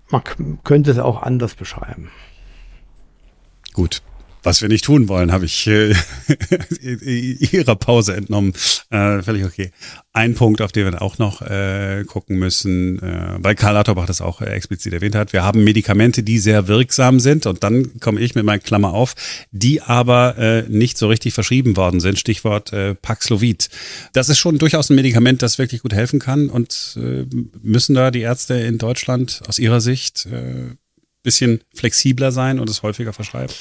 Man 0.09 0.23
könnte 0.63 0.91
es 0.91 0.99
auch 0.99 1.21
anders 1.21 1.55
beschreiben. 1.55 2.09
Gut, 3.73 4.01
was 4.43 4.61
wir 4.61 4.69
nicht 4.69 4.85
tun 4.85 5.07
wollen, 5.07 5.31
habe 5.31 5.45
ich 5.45 5.67
äh, 5.67 5.95
ihrer 7.51 7.75
Pause 7.75 8.15
entnommen. 8.15 8.53
Äh, 8.89 9.21
völlig 9.21 9.45
okay. 9.45 9.71
Ein 10.11 10.35
Punkt, 10.35 10.61
auf 10.61 10.71
den 10.71 10.85
wir 10.85 11.01
auch 11.01 11.17
noch 11.17 11.41
äh, 11.41 12.03
gucken 12.05 12.37
müssen, 12.37 13.01
äh, 13.01 13.37
weil 13.39 13.55
Karl 13.55 13.73
Lauterbach 13.73 14.05
das 14.05 14.21
auch 14.21 14.41
äh, 14.41 14.45
explizit 14.45 14.93
erwähnt 14.93 15.15
hat. 15.15 15.33
Wir 15.33 15.43
haben 15.43 15.63
Medikamente, 15.63 16.23
die 16.23 16.39
sehr 16.39 16.67
wirksam 16.67 17.19
sind 17.19 17.45
und 17.45 17.63
dann 17.63 17.99
komme 17.99 18.19
ich 18.19 18.35
mit 18.35 18.45
meiner 18.45 18.59
Klammer 18.59 18.93
auf, 18.93 19.15
die 19.51 19.81
aber 19.81 20.37
äh, 20.37 20.63
nicht 20.69 20.97
so 20.97 21.07
richtig 21.07 21.33
verschrieben 21.33 21.75
worden 21.77 21.99
sind. 21.99 22.19
Stichwort 22.19 22.73
äh, 22.73 22.95
Paxlovid. 22.95 23.69
Das 24.11 24.29
ist 24.29 24.37
schon 24.37 24.59
durchaus 24.59 24.89
ein 24.89 24.95
Medikament, 24.95 25.41
das 25.41 25.57
wirklich 25.57 25.81
gut 25.81 25.93
helfen 25.93 26.19
kann 26.19 26.49
und 26.49 26.97
äh, 26.97 27.25
müssen 27.61 27.95
da 27.95 28.11
die 28.11 28.21
Ärzte 28.21 28.55
in 28.55 28.77
Deutschland 28.77 29.41
aus 29.47 29.57
ihrer 29.57 29.81
Sicht 29.81 30.27
äh, 30.27 30.75
bisschen 31.23 31.61
flexibler 31.73 32.31
sein 32.31 32.59
und 32.59 32.69
es 32.69 32.83
häufiger 32.83 33.13
verschreiben? 33.13 33.53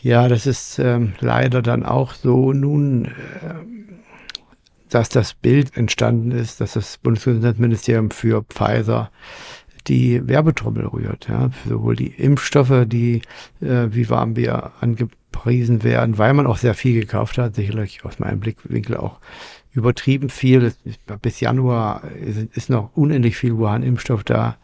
Ja, 0.00 0.28
das 0.28 0.46
ist 0.46 0.78
ähm, 0.78 1.14
leider 1.20 1.60
dann 1.60 1.84
auch 1.84 2.14
so 2.14 2.52
nun, 2.52 3.06
äh, 3.06 3.10
dass 4.88 5.08
das 5.08 5.34
Bild 5.34 5.76
entstanden 5.76 6.30
ist, 6.30 6.60
dass 6.60 6.74
das 6.74 6.98
Bundesgesundheitsministerium 6.98 8.10
für 8.10 8.42
Pfizer 8.44 9.10
die 9.88 10.26
Werbetrommel 10.26 10.86
rührt. 10.86 11.28
Ja, 11.28 11.50
sowohl 11.68 11.96
die 11.96 12.08
Impfstoffe, 12.08 12.84
die 12.86 13.22
äh, 13.60 13.88
wie 13.90 14.08
warm 14.08 14.36
wir 14.36 14.72
angepriesen 14.80 15.82
werden, 15.82 16.18
weil 16.18 16.32
man 16.34 16.46
auch 16.46 16.58
sehr 16.58 16.74
viel 16.74 17.00
gekauft 17.00 17.38
hat, 17.38 17.56
sicherlich 17.56 18.04
aus 18.04 18.18
meinem 18.18 18.40
Blickwinkel 18.40 18.96
auch 18.96 19.18
übertrieben 19.72 20.28
viel. 20.28 20.72
Bis 21.22 21.40
Januar 21.40 22.02
ist 22.54 22.70
noch 22.70 22.90
unendlich 22.96 23.36
viel 23.36 23.56
Wuhan-Impfstoff 23.56 24.24
da, 24.24 24.56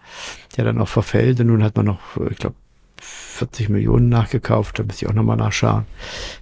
der 0.57 0.65
dann 0.65 0.81
auch 0.81 0.89
verfällt. 0.89 1.41
Und 1.41 1.49
nun 1.49 1.63
hat 1.63 1.77
man 1.77 1.87
noch, 1.87 2.01
ich 2.31 2.39
glaube, 2.39 2.57
40 3.05 3.69
Millionen 3.69 4.09
nachgekauft, 4.09 4.79
da 4.79 4.85
muss 4.85 5.03
ich 5.03 5.09
auch 5.09 5.13
nochmal 5.13 5.37
nachschauen. 5.37 5.85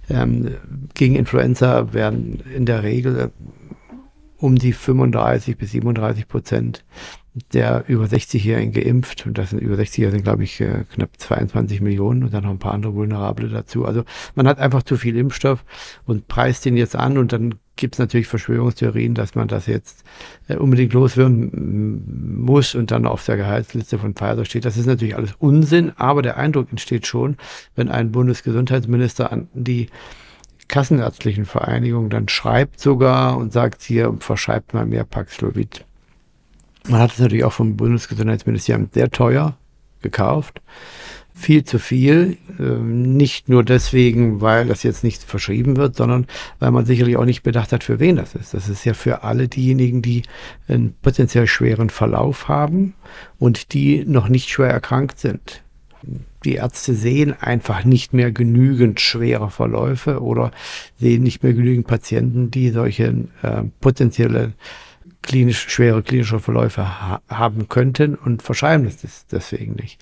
Ähm, 0.09 0.55
gegen 0.93 1.15
Influenza 1.15 1.93
werden 1.93 2.41
in 2.55 2.65
der 2.65 2.83
Regel 2.83 3.31
um 4.37 4.57
die 4.57 4.73
35 4.73 5.57
bis 5.57 5.71
37 5.71 6.27
Prozent 6.27 6.85
der 7.51 7.85
über 7.87 8.05
60-Jährigen 8.05 8.71
geimpft. 8.71 9.25
Und 9.25 9.37
das 9.37 9.49
sind 9.49 9.59
über 9.59 9.75
60-Jährige 9.75 10.11
sind, 10.11 10.23
glaube 10.23 10.43
ich, 10.43 10.61
äh, 10.61 10.83
knapp 10.93 11.09
22 11.17 11.81
Millionen 11.81 12.23
und 12.23 12.33
dann 12.33 12.43
noch 12.43 12.51
ein 12.51 12.59
paar 12.59 12.73
andere 12.73 12.93
Vulnerable 12.93 13.49
dazu. 13.49 13.85
Also 13.85 14.03
man 14.35 14.47
hat 14.47 14.59
einfach 14.59 14.83
zu 14.83 14.97
viel 14.97 15.17
Impfstoff 15.17 15.65
und 16.05 16.27
preist 16.27 16.65
den 16.65 16.77
jetzt 16.77 16.95
an 16.95 17.17
und 17.17 17.33
dann 17.33 17.55
gibt 17.75 17.95
es 17.95 17.99
natürlich 17.99 18.27
Verschwörungstheorien, 18.27 19.15
dass 19.15 19.33
man 19.33 19.47
das 19.47 19.65
jetzt 19.65 20.03
äh, 20.47 20.57
unbedingt 20.57 20.93
loswerden 20.93 22.43
muss 22.43 22.75
und 22.75 22.91
dann 22.91 23.07
auf 23.07 23.25
der 23.25 23.37
Gehaltsliste 23.37 23.97
von 23.97 24.13
Pfizer 24.13 24.45
steht. 24.45 24.65
Das 24.65 24.77
ist 24.77 24.85
natürlich 24.85 25.15
alles 25.15 25.33
Unsinn, 25.39 25.91
aber 25.95 26.21
der 26.21 26.37
Eindruck 26.37 26.69
entsteht 26.69 27.07
schon, 27.07 27.37
wenn 27.75 27.89
ein 27.89 28.11
Bundesgesundheitsminister 28.11 29.31
an 29.31 29.47
die 29.53 29.87
Kassenärztlichen 30.67 31.45
Vereinigung 31.45 32.09
dann 32.09 32.29
schreibt 32.29 32.79
sogar 32.79 33.37
und 33.37 33.51
sagt 33.53 33.81
hier, 33.81 34.15
verschreibt 34.19 34.73
mal 34.73 34.85
mehr 34.85 35.03
Paxlovid. 35.03 35.85
Man 36.87 36.99
hat 36.99 37.13
es 37.13 37.19
natürlich 37.19 37.43
auch 37.43 37.53
vom 37.53 37.77
Bundesgesundheitsministerium 37.77 38.89
sehr 38.93 39.09
teuer 39.09 39.57
gekauft 40.01 40.61
viel 41.33 41.63
zu 41.63 41.79
viel. 41.79 42.37
Ähm, 42.59 43.17
nicht 43.17 43.49
nur 43.49 43.63
deswegen, 43.63 44.41
weil 44.41 44.67
das 44.67 44.83
jetzt 44.83 45.03
nicht 45.03 45.23
verschrieben 45.23 45.77
wird, 45.77 45.95
sondern 45.95 46.27
weil 46.59 46.71
man 46.71 46.85
sicherlich 46.85 47.17
auch 47.17 47.25
nicht 47.25 47.43
bedacht 47.43 47.71
hat, 47.71 47.83
für 47.83 47.99
wen 47.99 48.15
das 48.15 48.35
ist. 48.35 48.53
Das 48.53 48.69
ist 48.69 48.85
ja 48.85 48.93
für 48.93 49.23
alle 49.23 49.47
diejenigen, 49.47 50.01
die 50.01 50.23
einen 50.67 50.95
potenziell 51.01 51.47
schweren 51.47 51.89
Verlauf 51.89 52.47
haben 52.47 52.93
und 53.39 53.73
die 53.73 54.05
noch 54.05 54.29
nicht 54.29 54.49
schwer 54.49 54.69
erkrankt 54.69 55.19
sind. 55.19 55.63
Die 56.43 56.55
Ärzte 56.55 56.93
sehen 56.93 57.33
einfach 57.39 57.85
nicht 57.85 58.13
mehr 58.13 58.31
genügend 58.31 58.99
schwere 58.99 59.49
Verläufe 59.49 60.21
oder 60.21 60.51
sehen 60.99 61.23
nicht 61.23 61.41
mehr 61.41 61.53
genügend 61.53 61.87
Patienten, 61.87 62.51
die 62.51 62.69
solche 62.71 63.25
äh, 63.41 63.63
potenzielle 63.79 64.51
klinisch, 65.23 65.69
schwere 65.69 66.03
klinische 66.03 66.39
Verläufe 66.39 66.83
ha 66.83 67.21
haben 67.29 67.69
könnten 67.69 68.15
und 68.15 68.43
verschreiben 68.43 68.85
es 68.85 69.25
deswegen 69.31 69.73
nicht. 69.73 69.99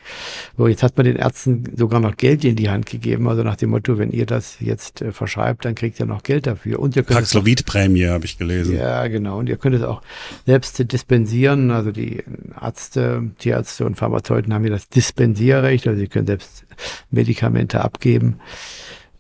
So, 0.58 0.68
jetzt 0.68 0.84
hat 0.84 0.98
man 0.98 1.06
den 1.06 1.16
Ärzten 1.16 1.64
sogar 1.78 2.00
noch 2.00 2.18
Geld 2.18 2.44
in 2.44 2.56
die 2.56 2.70
Hand 2.70 2.88
gegeben, 2.88 3.30
also 3.30 3.44
nach 3.44 3.56
dem 3.56 3.70
Motto, 3.70 3.98
wenn 3.98 4.12
ihr 4.12 4.26
das 4.26 4.58
jetzt 4.60 5.02
äh, 5.02 5.12
verschreibt, 5.12 5.64
dann 5.66 5.76
kriegt 5.76 6.00
ihr 6.00 6.06
noch 6.06 6.24
Geld 6.24 6.48
dafür. 6.48 6.80
Und 6.80 6.96
ihr 6.96 7.04
könnt 7.04 7.20
Paxlovid-Prämie 7.20 8.08
habe 8.08 8.26
ich 8.26 8.38
gelesen. 8.38 8.76
Ja, 8.76 9.08
genau. 9.08 9.40
Und 9.40 9.48
ihr 9.48 9.58
könnt 9.58 9.76
es 9.76 9.84
auch 9.84 10.02
selbst 10.46 10.92
dispensieren. 10.92 11.72
Also 11.72 11.92
die 11.92 12.24
Ärzte, 12.60 13.32
Tierärzte 13.38 13.86
und 13.86 13.96
Pharmazeuten 13.96 14.54
haben 14.54 14.64
hier 14.64 14.72
das 14.72 14.90
Dispensierrecht, 14.90 15.88
also 15.88 16.00
sie 16.00 16.08
können 16.08 16.28
selbst 16.28 16.66
Medikamente 17.12 17.82
abgeben. 17.82 18.40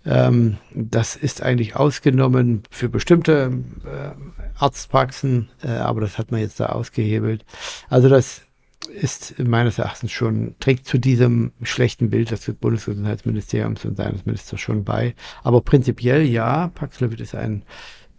Ähm, 0.05 0.57
das 0.73 1.15
ist 1.15 1.43
eigentlich 1.43 1.75
ausgenommen 1.75 2.63
für 2.71 2.89
bestimmte 2.89 3.51
äh, 3.85 4.59
Arztpraxen, 4.59 5.49
äh, 5.63 5.69
aber 5.69 6.01
das 6.01 6.17
hat 6.17 6.31
man 6.31 6.39
jetzt 6.39 6.59
da 6.59 6.67
ausgehebelt. 6.67 7.45
Also 7.89 8.09
das 8.09 8.41
ist 8.89 9.37
meines 9.39 9.77
Erachtens 9.77 10.11
schon, 10.11 10.55
trägt 10.59 10.87
zu 10.87 10.97
diesem 10.97 11.51
schlechten 11.61 12.09
Bild 12.09 12.31
des 12.31 12.51
Bundesgesundheitsministeriums 12.59 13.85
und 13.85 13.95
seines 13.95 14.25
Ministers 14.25 14.59
schon 14.59 14.83
bei. 14.83 15.13
Aber 15.43 15.61
prinzipiell 15.61 16.23
ja, 16.23 16.69
Paxlovid 16.69 17.19
ist 17.21 17.35
ein 17.35 17.63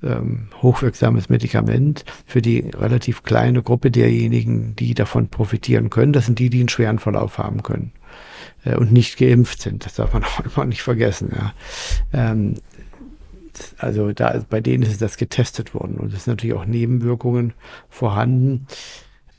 ähm, 0.04 0.48
hochwirksames 0.62 1.28
Medikament 1.28 2.04
für 2.26 2.42
die 2.42 2.60
relativ 2.60 3.24
kleine 3.24 3.62
Gruppe 3.62 3.90
derjenigen, 3.90 4.76
die 4.76 4.94
davon 4.94 5.28
profitieren 5.28 5.90
können. 5.90 6.12
Das 6.12 6.26
sind 6.26 6.38
die, 6.38 6.48
die 6.48 6.60
einen 6.60 6.68
schweren 6.68 7.00
Verlauf 7.00 7.38
haben 7.38 7.64
können 7.64 7.92
äh, 8.64 8.76
und 8.76 8.92
nicht 8.92 9.16
geimpft 9.18 9.62
sind. 9.62 9.84
Das 9.84 9.94
darf 9.94 10.12
man 10.12 10.24
auch 10.24 10.40
immer 10.40 10.64
nicht 10.66 10.82
vergessen. 10.82 11.32
Ja. 11.34 11.54
Ähm, 12.12 12.54
also 13.78 14.12
da, 14.12 14.44
bei 14.48 14.60
denen 14.60 14.82
ist 14.82 15.02
das 15.02 15.16
getestet 15.16 15.74
worden 15.74 15.96
und 15.96 16.12
es 16.12 16.24
sind 16.24 16.34
natürlich 16.34 16.56
auch 16.56 16.64
Nebenwirkungen 16.64 17.52
vorhanden. 17.88 18.66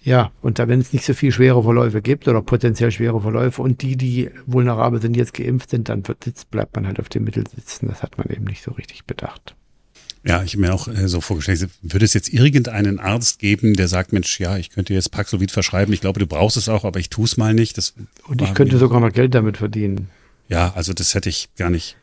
Ja, 0.03 0.31
und 0.41 0.59
da, 0.59 0.67
wenn 0.67 0.81
es 0.81 0.91
nicht 0.91 1.05
so 1.05 1.13
viel 1.13 1.31
schwere 1.31 1.63
Verläufe 1.63 2.01
gibt 2.01 2.27
oder 2.27 2.41
potenziell 2.41 2.91
schwere 2.91 3.21
Verläufe 3.21 3.62
und 3.62 3.81
die, 3.81 3.95
die 3.95 4.29
vulnerabel 4.45 5.01
sind, 5.01 5.15
jetzt 5.15 5.33
geimpft 5.33 5.69
sind, 5.69 5.88
dann 5.88 6.05
wird, 6.07 6.25
bleibt 6.51 6.75
man 6.75 6.86
halt 6.86 6.99
auf 6.99 7.07
dem 7.07 7.23
Mittel 7.23 7.47
sitzen. 7.47 7.88
Das 7.88 8.03
hat 8.03 8.17
man 8.17 8.27
eben 8.27 8.43
nicht 8.43 8.63
so 8.63 8.71
richtig 8.71 9.05
bedacht. 9.05 9.55
Ja, 10.25 10.41
ich 10.43 10.53
habe 10.53 10.62
mir 10.62 10.73
auch 10.73 10.88
äh, 10.88 11.07
so 11.07 11.19
vorgestellt, 11.19 11.67
würde 11.81 12.05
es 12.05 12.13
jetzt 12.13 12.31
irgendeinen 12.31 12.99
Arzt 12.99 13.39
geben, 13.39 13.73
der 13.73 13.88
sagt, 13.88 14.13
Mensch, 14.13 14.39
ja, 14.39 14.57
ich 14.57 14.69
könnte 14.69 14.93
jetzt 14.93 15.12
Paxlovid 15.12 15.51
verschreiben, 15.51 15.93
ich 15.93 16.01
glaube, 16.01 16.19
du 16.19 16.27
brauchst 16.27 16.55
es 16.55 16.69
auch, 16.69 16.86
aber 16.86 16.99
ich 16.99 17.09
tue 17.09 17.25
es 17.25 17.36
mal 17.36 17.53
nicht. 17.53 17.77
Das 17.77 17.93
Und 18.27 18.41
ich 18.41 18.53
könnte 18.53 18.77
sogar 18.77 19.01
noch 19.01 19.12
Geld 19.12 19.36
damit 19.36 19.57
verdienen. 19.57 20.09
Ja, 20.49 20.73
also 20.75 20.93
das 20.93 21.15
hätte 21.15 21.29
ich 21.29 21.49
gar 21.57 21.69
nicht, 21.69 21.95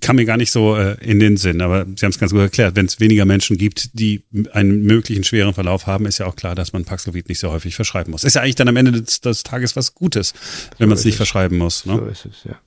kam 0.00 0.16
mir 0.16 0.24
gar 0.24 0.36
nicht 0.36 0.52
so 0.52 0.76
äh, 0.76 0.96
in 1.00 1.18
den 1.18 1.36
Sinn, 1.36 1.60
aber 1.60 1.84
Sie 1.96 2.04
haben 2.04 2.12
es 2.12 2.18
ganz 2.18 2.32
gut 2.32 2.40
erklärt. 2.40 2.76
Wenn 2.76 2.86
es 2.86 3.00
weniger 3.00 3.24
Menschen 3.24 3.58
gibt, 3.58 3.98
die 3.98 4.22
einen 4.52 4.82
möglichen 4.82 5.24
schweren 5.24 5.52
Verlauf 5.52 5.86
haben, 5.86 6.06
ist 6.06 6.18
ja 6.18 6.26
auch 6.26 6.36
klar, 6.36 6.54
dass 6.54 6.72
man 6.72 6.84
Paxlovid 6.84 7.28
nicht 7.28 7.40
so 7.40 7.50
häufig 7.50 7.74
verschreiben 7.74 8.12
muss. 8.12 8.24
Ist 8.24 8.34
ja 8.34 8.42
eigentlich 8.42 8.54
dann 8.54 8.68
am 8.68 8.76
Ende 8.76 8.92
des, 8.92 9.20
des 9.20 9.42
Tages 9.42 9.74
was 9.76 9.94
Gutes, 9.94 10.32
wenn 10.78 10.86
so 10.86 10.88
man 10.88 10.96
es 10.96 11.04
nicht 11.04 11.16
verschreiben 11.16 11.58
muss. 11.58 11.84
Ne? 11.84 11.96
So 11.96 12.06
ist 12.06 12.26
es, 12.26 12.44
ja. 12.44 12.58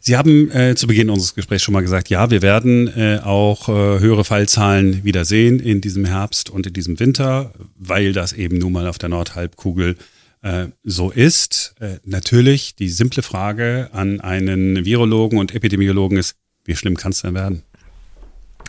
Sie 0.00 0.16
haben 0.16 0.50
äh, 0.50 0.74
zu 0.74 0.86
Beginn 0.86 1.10
unseres 1.10 1.34
Gesprächs 1.34 1.62
schon 1.62 1.74
mal 1.74 1.82
gesagt, 1.82 2.08
ja, 2.08 2.30
wir 2.30 2.42
werden 2.42 2.88
äh, 2.88 3.20
auch 3.22 3.68
äh, 3.68 3.72
höhere 3.72 4.24
Fallzahlen 4.24 5.04
wieder 5.04 5.24
sehen 5.24 5.60
in 5.60 5.80
diesem 5.80 6.04
Herbst 6.04 6.50
und 6.50 6.66
in 6.66 6.72
diesem 6.72 6.98
Winter, 7.00 7.52
weil 7.76 8.12
das 8.12 8.32
eben 8.32 8.58
nun 8.58 8.72
mal 8.72 8.86
auf 8.86 8.98
der 8.98 9.08
Nordhalbkugel 9.08 9.96
äh, 10.42 10.66
so 10.84 11.10
ist. 11.10 11.74
Äh, 11.80 11.98
natürlich 12.04 12.76
die 12.76 12.88
simple 12.88 13.22
Frage 13.22 13.90
an 13.92 14.20
einen 14.20 14.84
Virologen 14.84 15.38
und 15.38 15.54
Epidemiologen 15.54 16.18
ist, 16.18 16.36
wie 16.64 16.76
schlimm 16.76 16.96
kann 16.96 17.12
es 17.12 17.22
denn 17.22 17.34
werden? 17.34 17.62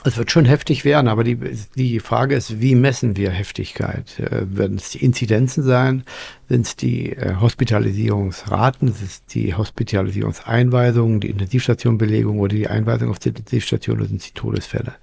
Es 0.06 0.18
wird 0.18 0.32
schon 0.32 0.46
heftig 0.46 0.86
werden, 0.86 1.10
aber 1.10 1.26
die, 1.26 1.38
die 1.76 2.00
Frage 2.00 2.36
ist, 2.36 2.62
wie 2.62 2.74
messen 2.76 3.18
wir 3.18 3.32
Heftigkeit? 3.32 4.18
Äh, 4.20 4.46
werden 4.56 4.78
es 4.78 4.92
die 4.92 5.04
Inzidenzen 5.04 5.62
sein? 5.64 6.04
Sind 6.48 6.66
es 6.66 6.76
die 6.78 7.12
äh, 7.12 7.36
Hospitalisierungsraten? 7.36 8.94
Sind 8.94 9.06
es 9.06 9.26
die 9.26 9.56
Hospitalisierungseinweisungen, 9.56 11.20
die 11.20 11.30
Intensivstationbelegung 11.30 12.40
oder 12.40 12.56
die 12.56 12.70
Einweisung 12.70 13.10
auf 13.10 13.20
die 13.20 13.30
Intensivstation 13.30 13.98
oder 13.98 14.08
sind 14.08 14.22
es 14.22 14.28
die 14.28 14.34
Todesfälle? 14.34 14.94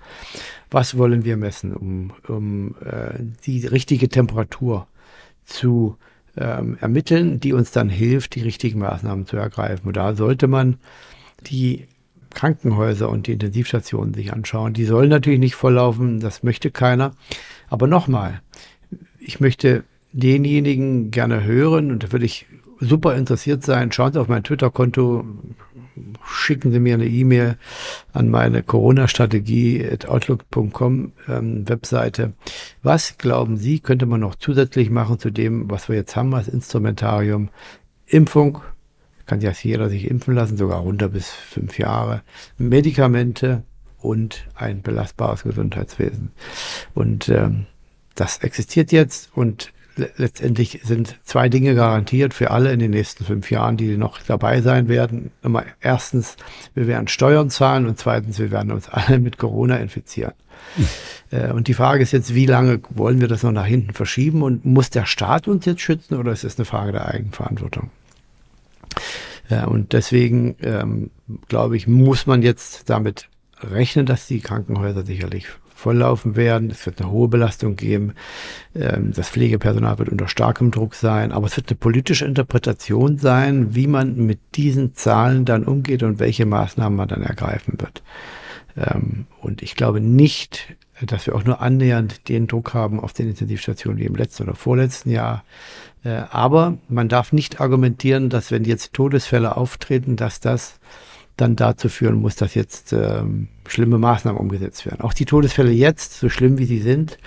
Was 0.71 0.97
wollen 0.97 1.25
wir 1.27 1.37
messen, 1.37 1.75
um, 1.75 2.13
um 2.27 2.75
äh, 2.83 3.23
die 3.45 3.67
richtige 3.67 4.09
Temperatur 4.09 4.87
zu 5.45 5.99
ähm, 6.39 6.79
ermitteln, 6.81 7.39
die 7.39 7.53
uns 7.53 7.71
dann 7.71 7.91
hilft, 7.91 8.35
die 8.35 8.43
richtigen 8.43 8.79
Maßnahmen 8.79 9.27
zu 9.27 9.37
ergreifen? 9.37 9.89
Und 9.89 9.97
da 9.99 10.15
sollte 10.15 10.47
man 10.47 10.79
die 11.47 11.87
Krankenhäuser 12.37 13.09
und 13.09 13.27
die 13.27 13.33
Intensivstationen 13.33 14.15
sich 14.15 14.33
anschauen. 14.33 14.75
Die 14.75 14.85
sollen 14.85 15.09
natürlich 15.09 15.41
nicht 15.41 15.57
volllaufen, 15.57 16.21
das 16.21 16.45
möchte 16.45 16.71
keiner. 16.71 17.17
Aber 17.69 17.89
nochmal, 17.89 18.43
ich 19.19 19.41
möchte 19.41 19.83
denjenigen 20.13 21.11
gerne 21.11 21.43
hören 21.43 21.91
und 21.91 22.05
da 22.05 22.13
würde 22.13 22.27
ich 22.27 22.47
super 22.79 23.17
interessiert 23.17 23.65
sein. 23.65 23.91
Schauen 23.91 24.13
Sie 24.13 24.21
auf 24.21 24.29
mein 24.29 24.45
Twitter-Konto, 24.45 25.25
schicken 26.25 26.73
Sie 26.73 26.79
mir 26.79 26.95
eine 26.95 27.07
E-Mail 27.07 27.57
an 28.13 28.29
meine 28.29 28.63
Corona-Strategie.outlook.com 28.63 31.13
ähm, 31.29 31.69
Webseite. 31.69 32.35
Was 32.83 33.19
glauben 33.19 33.57
Sie, 33.57 33.81
könnte 33.81 34.07
man 34.07 34.21
noch 34.21 34.35
zusätzlich 34.35 34.91
machen 34.91 35.19
zu 35.19 35.31
dem, 35.31 35.71
was 35.71 35.89
wir 35.89 35.97
jetzt 35.97 36.17
haben 36.17 36.35
als 36.35 36.49
Instrumentarium? 36.49 37.49
Impfung, 38.07 38.61
kann 39.27 39.41
ja 39.41 39.51
jeder 39.51 39.89
sich 39.89 40.11
impfen 40.11 40.35
lassen, 40.35 40.57
sogar 40.57 40.81
runter 40.81 41.09
bis 41.09 41.31
fünf 41.31 41.79
Jahre. 41.79 42.23
Medikamente 42.59 43.63
und 43.99 44.47
ein 44.55 44.83
belastbares 44.83 45.43
Gesundheitswesen. 45.43 46.31
Und 46.95 47.29
ähm, 47.29 47.67
das 48.15 48.39
existiert 48.39 48.93
jetzt 48.93 49.31
und 49.35 49.73
letztendlich 50.17 50.81
sind 50.85 51.17
zwei 51.25 51.49
Dinge 51.49 51.75
garantiert 51.75 52.35
für 52.35 52.51
alle 52.51 52.71
in 52.73 52.79
den 52.79 52.91
nächsten 52.91 53.25
fünf 53.25 53.51
Jahren, 53.51 53.77
die 53.77 53.97
noch 53.97 54.21
dabei 54.21 54.61
sein 54.61 54.89
werden. 54.89 55.31
Nummer 55.43 55.65
erstens, 55.81 56.37
wir 56.75 56.87
werden 56.87 57.09
Steuern 57.09 57.51
zahlen 57.51 57.87
und 57.87 57.99
zweitens, 57.99 58.39
wir 58.39 58.51
werden 58.51 58.73
uns 58.73 58.89
alle 58.89 59.19
mit 59.19 59.39
Corona 59.39 59.77
infizieren. 59.77 60.35
Hm. 61.31 61.53
Und 61.53 61.69
die 61.69 61.75
Frage 61.75 62.03
ist 62.03 62.13
jetzt, 62.13 62.35
wie 62.35 62.47
lange 62.47 62.81
wollen 62.91 63.21
wir 63.21 63.29
das 63.29 63.43
noch 63.43 63.53
nach 63.53 63.67
hinten 63.67 63.95
verschieben 63.95 64.43
und 64.43 64.65
muss 64.65 64.91
der 64.91 65.07
Staat 65.07 65.49
uns 65.49 65.65
jetzt 65.65 65.81
schützen 65.81 66.17
oder 66.17 66.33
ist 66.33 66.45
es 66.45 66.59
eine 66.59 66.65
Frage 66.65 66.93
der 66.93 67.09
Eigenverantwortung? 67.09 67.91
Ja, 69.49 69.67
und 69.67 69.93
deswegen 69.93 70.57
ähm, 70.63 71.11
glaube 71.49 71.77
ich, 71.77 71.87
muss 71.87 72.27
man 72.27 72.43
jetzt 72.43 72.91
damit 72.91 73.29
rechnen, 73.61 74.07
dass 74.07 74.27
die 74.27 74.41
Krankenhäuser 74.41 75.05
sicherlich 75.05 75.47
volllaufen 75.77 76.37
werden. 76.37 76.71
Es 76.71 76.85
wird 76.87 77.01
eine 77.01 77.11
hohe 77.11 77.29
Belastung 77.29 77.77
geben. 77.77 78.15
Ähm, 78.75 79.13
das 79.15 79.29
Pflegepersonal 79.29 79.99
wird 79.99 80.09
unter 80.09 80.27
starkem 80.27 80.71
Druck 80.71 80.95
sein. 80.95 81.33
Aber 81.33 81.47
es 81.47 81.57
wird 81.57 81.69
eine 81.69 81.77
politische 81.77 82.25
Interpretation 82.25 83.19
sein, 83.19 83.75
wie 83.75 83.87
man 83.87 84.17
mit 84.17 84.41
diesen 84.55 84.95
Zahlen 84.95 85.45
dann 85.45 85.65
umgeht 85.65 86.03
und 86.03 86.19
welche 86.19 86.47
Maßnahmen 86.47 86.97
man 86.97 87.09
dann 87.09 87.23
ergreifen 87.23 87.75
wird. 87.79 88.03
Ähm, 88.77 89.27
und 89.41 89.63
ich 89.63 89.77
glaube 89.77 90.01
nicht, 90.01 90.77
dass 91.03 91.27
wir 91.27 91.35
auch 91.35 91.45
nur 91.45 91.61
annähernd 91.61 92.29
den 92.29 92.47
Druck 92.47 92.73
haben 92.73 92.99
auf 92.99 93.13
den 93.13 93.29
Intensivstationen 93.29 93.99
wie 93.99 94.07
im 94.07 94.17
letzten 94.17 94.45
oder 94.45 94.55
vorletzten 94.55 95.11
Jahr. 95.11 95.45
Äh, 96.07 96.23
aber 96.31 96.79
man 96.89 97.09
darf 97.09 97.33
nicht 97.33 97.61
argumentieren, 97.61 98.31
dass 98.31 98.53
wenn 98.53 98.65
jetzt 98.65 98.93
Todesfälle 98.93 99.57
auftreten, 99.57 100.15
dass 100.15 100.39
das 100.39 100.79
dann 101.37 101.57
dazu 101.57 101.89
führen 101.89 102.15
muss, 102.15 102.37
dass 102.37 102.55
jetzt 102.55 102.93
ähm, 102.93 103.49
schlimme 103.67 103.99
Maßnahmen 103.99 104.41
umgesetzt 104.41 104.87
werden. 104.87 105.01
Auch 105.01 105.13
die 105.13 105.27
Todesfälle 105.27 105.73
jetzt, 105.73 106.15
so 106.19 106.29
schlimm 106.29 106.59
wie 106.59 106.65
sie 106.65 106.79
sind, 106.79 107.19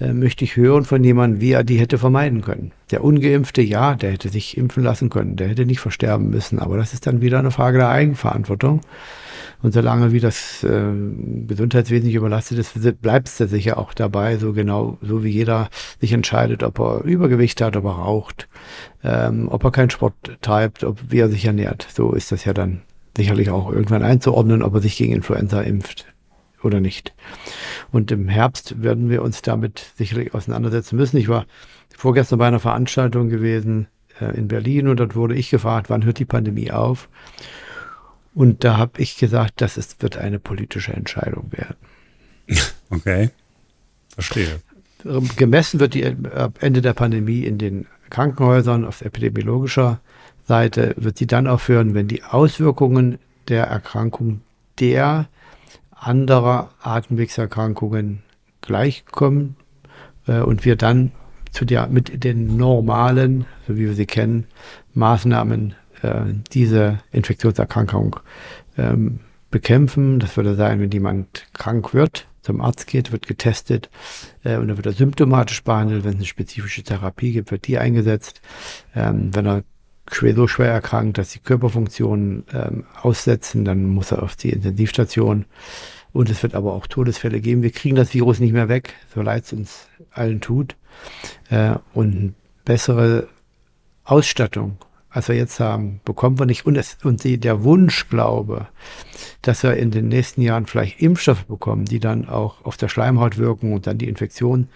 äh, 0.00 0.12
möchte 0.12 0.44
ich 0.44 0.56
hören 0.56 0.84
von 0.84 1.02
jemandem, 1.02 1.40
wie 1.40 1.52
er 1.52 1.64
die 1.64 1.78
hätte 1.78 1.98
vermeiden 1.98 2.42
können. 2.42 2.70
Der 2.92 3.02
ungeimpfte, 3.02 3.60
ja, 3.60 3.94
der 3.94 4.12
hätte 4.12 4.28
sich 4.28 4.56
impfen 4.56 4.84
lassen 4.84 5.10
können, 5.10 5.36
der 5.36 5.48
hätte 5.48 5.66
nicht 5.66 5.80
versterben 5.80 6.30
müssen, 6.30 6.60
aber 6.60 6.76
das 6.76 6.94
ist 6.94 7.06
dann 7.06 7.20
wieder 7.20 7.40
eine 7.40 7.50
Frage 7.50 7.78
der 7.78 7.88
Eigenverantwortung. 7.88 8.80
Und 9.62 9.72
solange 9.72 10.12
wie 10.12 10.20
das 10.20 10.64
äh, 10.64 10.92
Gesundheitswesen 11.46 12.06
nicht 12.06 12.16
überlastet 12.16 12.58
ist, 12.58 13.00
bleibt 13.00 13.28
es 13.28 13.38
sicher 13.38 13.78
auch 13.78 13.94
dabei, 13.94 14.36
so 14.36 14.52
genau, 14.52 14.98
so 15.00 15.22
wie 15.22 15.30
jeder 15.30 15.68
sich 16.00 16.12
entscheidet, 16.12 16.62
ob 16.62 16.80
er 16.80 17.04
Übergewicht 17.04 17.60
hat, 17.60 17.76
ob 17.76 17.84
er 17.84 17.92
raucht, 17.92 18.48
ähm, 19.04 19.48
ob 19.48 19.62
er 19.64 19.70
keinen 19.70 19.90
Sport 19.90 20.14
treibt, 20.40 20.82
ob 20.82 20.98
wie 21.08 21.20
er 21.20 21.28
sich 21.28 21.44
ernährt. 21.44 21.86
So 21.94 22.12
ist 22.12 22.32
das 22.32 22.44
ja 22.44 22.52
dann 22.52 22.82
sicherlich 23.16 23.50
auch 23.50 23.70
irgendwann 23.70 24.02
einzuordnen, 24.02 24.62
ob 24.62 24.74
er 24.74 24.80
sich 24.80 24.96
gegen 24.96 25.12
Influenza 25.12 25.60
impft 25.60 26.06
oder 26.62 26.80
nicht. 26.80 27.14
Und 27.90 28.10
im 28.10 28.28
Herbst 28.28 28.82
werden 28.82 29.10
wir 29.10 29.22
uns 29.22 29.42
damit 29.42 29.92
sicherlich 29.96 30.34
auseinandersetzen 30.34 30.96
müssen. 30.96 31.18
Ich 31.18 31.28
war 31.28 31.46
vorgestern 31.96 32.38
bei 32.38 32.46
einer 32.46 32.60
Veranstaltung 32.60 33.28
gewesen 33.28 33.86
äh, 34.20 34.36
in 34.36 34.48
Berlin 34.48 34.88
und 34.88 34.98
dort 34.98 35.14
wurde 35.14 35.34
ich 35.34 35.50
gefragt, 35.50 35.90
wann 35.90 36.04
hört 36.04 36.18
die 36.18 36.24
Pandemie 36.24 36.70
auf? 36.72 37.08
Und 38.34 38.64
da 38.64 38.76
habe 38.78 39.00
ich 39.00 39.16
gesagt, 39.16 39.60
das 39.60 39.76
ist, 39.76 40.02
wird 40.02 40.16
eine 40.16 40.38
politische 40.38 40.92
Entscheidung 40.92 41.52
werden. 41.52 41.76
Okay, 42.90 43.30
verstehe. 44.10 44.60
Gemessen 45.36 45.80
wird 45.80 45.94
die 45.94 46.02
Ende 46.02 46.82
der 46.82 46.92
Pandemie 46.92 47.44
in 47.44 47.56
den 47.56 47.86
Krankenhäusern 48.10 48.84
auf 48.84 49.00
epidemiologischer 49.00 49.98
Seite, 50.46 50.94
wird 50.98 51.16
sie 51.16 51.26
dann 51.26 51.46
aufhören, 51.46 51.94
wenn 51.94 52.06
die 52.06 52.22
Auswirkungen 52.22 53.18
der 53.48 53.64
Erkrankung 53.64 54.42
der 54.78 55.28
anderer 55.90 56.70
Atemwegserkrankungen 56.82 58.22
gleichkommen 58.60 59.56
äh, 60.26 60.40
und 60.40 60.64
wir 60.64 60.76
dann 60.76 61.12
zu 61.52 61.64
der, 61.64 61.86
mit 61.86 62.24
den 62.24 62.56
normalen, 62.56 63.46
so 63.66 63.76
wie 63.76 63.86
wir 63.86 63.94
sie 63.94 64.06
kennen, 64.06 64.46
Maßnahmen 64.94 65.70
äh, 65.70 65.74
diese 66.52 66.98
Infektionserkrankung 67.12 68.16
ähm, 68.76 69.20
bekämpfen. 69.50 70.18
Das 70.18 70.36
würde 70.36 70.56
sein, 70.56 70.80
wenn 70.80 70.90
jemand 70.90 71.46
krank 71.52 71.94
wird, 71.94 72.26
zum 72.42 72.60
Arzt 72.60 72.88
geht, 72.88 73.12
wird 73.12 73.26
getestet 73.26 73.88
äh, 74.42 74.56
und 74.56 74.68
dann 74.68 74.76
wird 74.76 74.86
er 74.86 74.92
symptomatisch 74.92 75.62
behandelt. 75.62 76.04
Wenn 76.04 76.12
es 76.12 76.16
eine 76.16 76.24
spezifische 76.24 76.82
Therapie 76.82 77.32
gibt, 77.32 77.52
wird 77.52 77.66
die 77.68 77.78
eingesetzt. 77.78 78.40
Ähm, 78.94 79.30
wenn 79.32 79.46
er 79.46 79.62
schwer, 80.10 80.34
so 80.34 80.48
schwer 80.48 80.72
erkrankt, 80.72 81.18
dass 81.18 81.30
die 81.30 81.38
Körperfunktionen 81.38 82.44
ähm, 82.52 82.84
aussetzen, 83.00 83.64
dann 83.64 83.84
muss 83.86 84.10
er 84.10 84.22
auf 84.22 84.34
die 84.34 84.50
Intensivstation. 84.50 85.44
Und 86.12 86.28
es 86.28 86.42
wird 86.42 86.54
aber 86.54 86.74
auch 86.74 86.86
Todesfälle 86.86 87.40
geben. 87.40 87.62
Wir 87.62 87.70
kriegen 87.70 87.96
das 87.96 88.12
Virus 88.12 88.38
nicht 88.38 88.52
mehr 88.52 88.68
weg, 88.68 88.94
so 89.14 89.22
leid 89.22 89.44
es 89.44 89.52
uns 89.52 89.86
allen 90.10 90.40
tut. 90.40 90.76
Äh, 91.48 91.76
und 91.94 92.34
bessere 92.64 93.28
Ausstattung 94.04 94.76
als 95.12 95.28
wir 95.28 95.36
jetzt 95.36 95.60
haben, 95.60 96.00
bekommen 96.04 96.38
wir 96.38 96.46
nicht. 96.46 96.64
Und, 96.66 96.76
es, 96.76 96.96
und 97.04 97.22
die, 97.24 97.38
der 97.38 97.62
Wunschglaube, 97.62 98.66
dass 99.42 99.62
wir 99.62 99.76
in 99.76 99.90
den 99.90 100.08
nächsten 100.08 100.40
Jahren 100.40 100.66
vielleicht 100.66 101.00
Impfstoffe 101.00 101.44
bekommen, 101.44 101.84
die 101.84 102.00
dann 102.00 102.28
auch 102.28 102.64
auf 102.64 102.76
der 102.76 102.88
Schleimhaut 102.88 103.36
wirken 103.36 103.72
und 103.72 103.86
dann 103.86 103.98
die 103.98 104.08
Infektion 104.08 104.68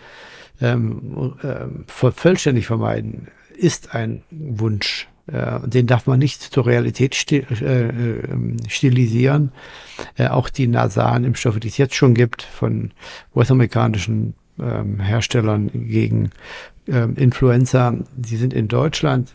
ähm, 0.60 1.34
äh, 1.42 1.66
vollständig 1.86 2.66
vermeiden, 2.66 3.28
ist 3.56 3.94
ein 3.94 4.22
Wunsch. 4.30 5.08
Äh, 5.26 5.60
den 5.66 5.86
darf 5.86 6.06
man 6.06 6.18
nicht 6.18 6.42
zur 6.42 6.66
Realität 6.66 7.14
stil, 7.14 7.46
äh, 7.50 7.88
ähm, 7.88 8.58
stilisieren. 8.68 9.52
Äh, 10.16 10.28
auch 10.28 10.50
die 10.50 10.66
nasalen 10.66 11.24
Impfstoffe, 11.24 11.60
die 11.60 11.68
es 11.68 11.78
jetzt 11.78 11.94
schon 11.94 12.14
gibt, 12.14 12.42
von 12.42 12.92
US-amerikanischen 13.34 14.34
ähm, 14.60 15.00
Herstellern 15.00 15.70
gegen 15.72 16.30
ähm, 16.86 17.16
Influenza, 17.16 17.94
die 18.14 18.36
sind 18.36 18.52
in 18.52 18.68
Deutschland 18.68 19.32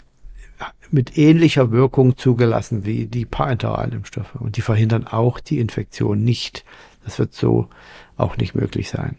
mit 0.91 1.17
ähnlicher 1.17 1.71
Wirkung 1.71 2.17
zugelassen 2.17 2.85
wie 2.85 3.07
die 3.07 3.25
parenteralen 3.25 3.93
Impfstoffe. 3.93 4.35
Und 4.35 4.57
die 4.57 4.61
verhindern 4.61 5.07
auch 5.07 5.39
die 5.39 5.59
Infektion 5.59 6.23
nicht. 6.23 6.65
Das 7.03 7.19
wird 7.19 7.33
so 7.33 7.69
auch 8.17 8.37
nicht 8.37 8.55
möglich 8.55 8.89
sein. 8.89 9.17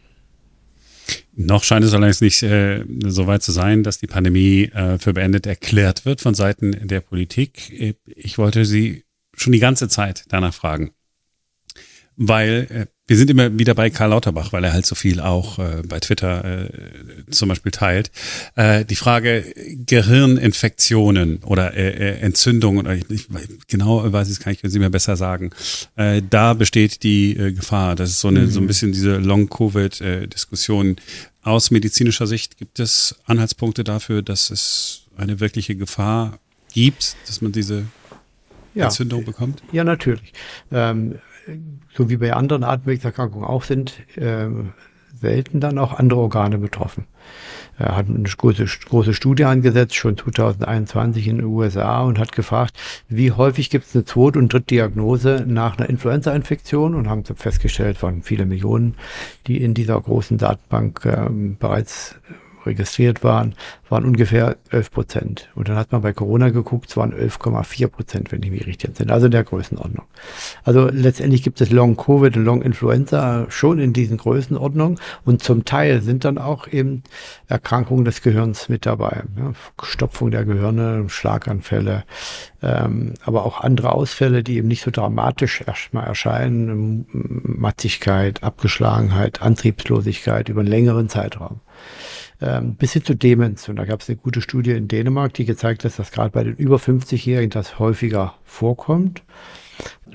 Noch 1.35 1.64
scheint 1.64 1.85
es 1.85 1.94
allerdings 1.94 2.20
nicht 2.20 2.42
äh, 2.42 2.85
so 3.07 3.26
weit 3.26 3.42
zu 3.42 3.52
sein, 3.52 3.83
dass 3.83 3.98
die 3.98 4.07
Pandemie 4.07 4.64
äh, 4.64 4.98
für 4.98 5.14
beendet 5.14 5.46
erklärt 5.46 6.05
wird 6.05 6.20
von 6.20 6.35
Seiten 6.35 6.87
der 6.87 7.00
Politik. 7.00 7.96
Ich 8.07 8.38
wollte 8.38 8.64
Sie 8.64 9.05
schon 9.35 9.52
die 9.52 9.59
ganze 9.59 9.88
Zeit 9.88 10.24
danach 10.28 10.52
fragen, 10.52 10.92
weil 12.16 12.66
äh, 12.70 12.87
wir 13.09 13.17
sind 13.17 13.31
immer 13.31 13.59
wieder 13.59 13.75
bei 13.75 13.91
Karl 13.91 14.11
Lauterbach, 14.11 14.53
weil 14.53 14.62
er 14.62 14.73
halt 14.73 14.87
so 14.87 14.95
viel 14.95 15.21
auch 15.21 15.59
äh, 15.59 15.83
bei 15.87 15.99
Twitter 15.99 16.67
äh, 16.67 16.71
zum 17.31 17.49
Beispiel 17.49 17.73
teilt. 17.73 18.12
Äh, 18.55 18.85
die 18.85 18.95
Frage 18.95 19.45
Gehirninfektionen 19.87 21.43
oder 21.43 21.75
äh, 21.75 21.91
äh 21.91 22.21
Entzündungen, 22.21 22.87
oder 22.87 22.95
ich, 22.95 23.11
ich, 23.11 23.27
genau 23.67 24.11
weiß 24.12 24.29
ich 24.29 24.35
es 24.35 24.41
kann 24.41 24.53
ich 24.53 24.61
Sie 24.62 24.79
mir 24.79 24.91
besser 24.91 25.17
sagen. 25.17 25.51
Äh, 25.97 26.23
da 26.29 26.55
besteht 26.55 27.03
die 27.03 27.37
äh, 27.37 27.53
Gefahr. 27.53 27.97
Das 27.97 28.11
ist 28.11 28.21
so 28.21 28.29
eine 28.29 28.43
mhm. 28.43 28.51
so 28.51 28.61
ein 28.61 28.65
mhm. 28.65 28.69
bisschen 28.69 28.93
diese 28.93 29.17
Long-Covid-Diskussion. 29.17 30.97
Aus 31.43 31.73
medizinischer 31.73 32.29
Sicht 32.29 32.57
gibt 32.57 32.79
es 32.79 33.17
Anhaltspunkte 33.25 33.83
dafür, 33.83 34.23
dass 34.23 34.51
es 34.51 35.07
eine 35.17 35.41
wirkliche 35.41 35.75
Gefahr 35.75 36.38
gibt, 36.73 37.17
dass 37.27 37.41
man 37.41 37.51
diese 37.51 37.87
ja. 38.75 38.85
Entzündung 38.85 39.25
bekommt? 39.25 39.62
Ja, 39.73 39.83
natürlich. 39.85 40.33
Ähm, 40.71 41.17
so 41.94 42.09
wie 42.09 42.16
bei 42.16 42.33
anderen 42.33 42.64
Atemwegserkrankungen 42.64 43.46
auch 43.46 43.64
sind, 43.64 44.00
äh, 44.16 44.48
selten 45.20 45.61
dann 45.61 45.78
auch 45.78 45.98
andere 45.98 46.20
Organe 46.20 46.59
betroffen. 46.59 47.07
Er 47.78 47.96
hat 47.96 48.09
eine 48.09 48.22
große, 48.22 48.64
große 48.64 49.14
Studie 49.14 49.44
angesetzt, 49.44 49.94
schon 49.94 50.16
2021 50.16 51.28
in 51.28 51.38
den 51.38 51.46
USA 51.46 52.02
und 52.02 52.18
hat 52.18 52.33
gefragt, 52.33 52.76
wie 53.09 53.33
häufig 53.33 53.70
gibt 53.70 53.87
es 53.87 53.94
eine 53.94 54.05
Zweit- 54.05 54.37
und 54.37 54.52
Drittdiagnose 54.52 55.44
nach 55.46 55.78
einer 55.78 55.88
Influenza-Infektion 55.88 56.94
und 56.94 57.09
haben 57.09 57.24
festgestellt, 57.24 58.02
waren 58.02 58.22
viele 58.22 58.44
Millionen, 58.44 58.96
die 59.46 59.62
in 59.62 59.74
dieser 59.74 60.00
großen 60.00 60.38
Datenbank 60.38 61.05
äh, 61.07 61.28
bereits 61.31 62.16
registriert 62.66 63.22
waren, 63.25 63.55
waren 63.88 64.05
ungefähr 64.05 64.57
11 64.70 64.90
Prozent. 64.90 65.51
Und 65.55 65.68
dann 65.68 65.77
hat 65.77 65.92
man 65.92 66.03
bei 66.03 66.12
Corona 66.12 66.48
geguckt, 66.48 66.88
es 66.88 66.96
waren 66.96 67.12
11,4 67.12 67.88
Prozent, 67.88 68.33
wenn 68.33 68.42
ich 68.42 68.51
mich 68.51 68.66
richtig 68.66 68.88
entsinne. 68.88 69.12
Also 69.12 69.27
in 69.27 69.33
der 69.33 69.44
Größenordnung. 69.44 70.05
Also 70.64 70.88
letztendlich 70.88 71.42
gibt 71.42 71.61
es 71.61 71.70
Long 71.70 71.96
Covid 71.96 72.37
und 72.37 72.44
Long 72.44 72.62
Influenza 72.62 73.46
schon 73.48 73.79
in 73.79 73.92
diesen 73.92 74.16
Größenordnungen. 74.16 74.98
Und 75.25 75.42
zum 75.42 75.64
Teil 75.64 76.03
sind 76.03 76.25
dann 76.25 76.38
auch 76.38 76.68
eben 76.68 77.03
Erkrankungen 77.48 78.05
des 78.05 78.22
Gehirns 78.22 78.68
mit 78.68 78.87
dabei. 78.87 79.25
Ja, 79.37 79.53
Stopfung 79.83 80.31
der 80.31 80.44
Gehirne, 80.44 81.05
Schlaganfälle, 81.09 82.05
ähm, 82.62 83.14
aber 83.25 83.44
auch 83.44 83.61
andere 83.61 83.92
Ausfälle, 83.92 84.42
die 84.42 84.57
eben 84.57 84.68
nicht 84.68 84.83
so 84.83 84.90
dramatisch 84.90 85.62
erstmal 85.66 86.07
erscheinen. 86.07 87.07
Matzigkeit, 87.12 88.42
Abgeschlagenheit, 88.42 89.42
Antriebslosigkeit 89.42 90.48
über 90.48 90.61
einen 90.61 90.70
längeren 90.70 91.09
Zeitraum 91.09 91.61
ähm, 92.42 92.74
bis 92.74 92.92
hin 92.92 93.05
zu 93.05 93.14
Demenz. 93.14 93.68
Und 93.68 93.76
da 93.76 93.85
gab 93.85 94.00
es 94.00 94.09
eine 94.09 94.16
gute 94.16 94.40
Studie 94.40 94.72
in 94.72 94.88
Dänemark, 94.88 95.33
die 95.35 95.44
gezeigt 95.44 95.85
hat, 95.85 95.98
dass 95.98 96.11
gerade 96.11 96.31
bei 96.31 96.44
den 96.44 96.57
über 96.57 96.76
50-Jährigen 96.76 97.50
das 97.50 97.78
häufiger 97.78 98.35
vorkommt. 98.44 99.22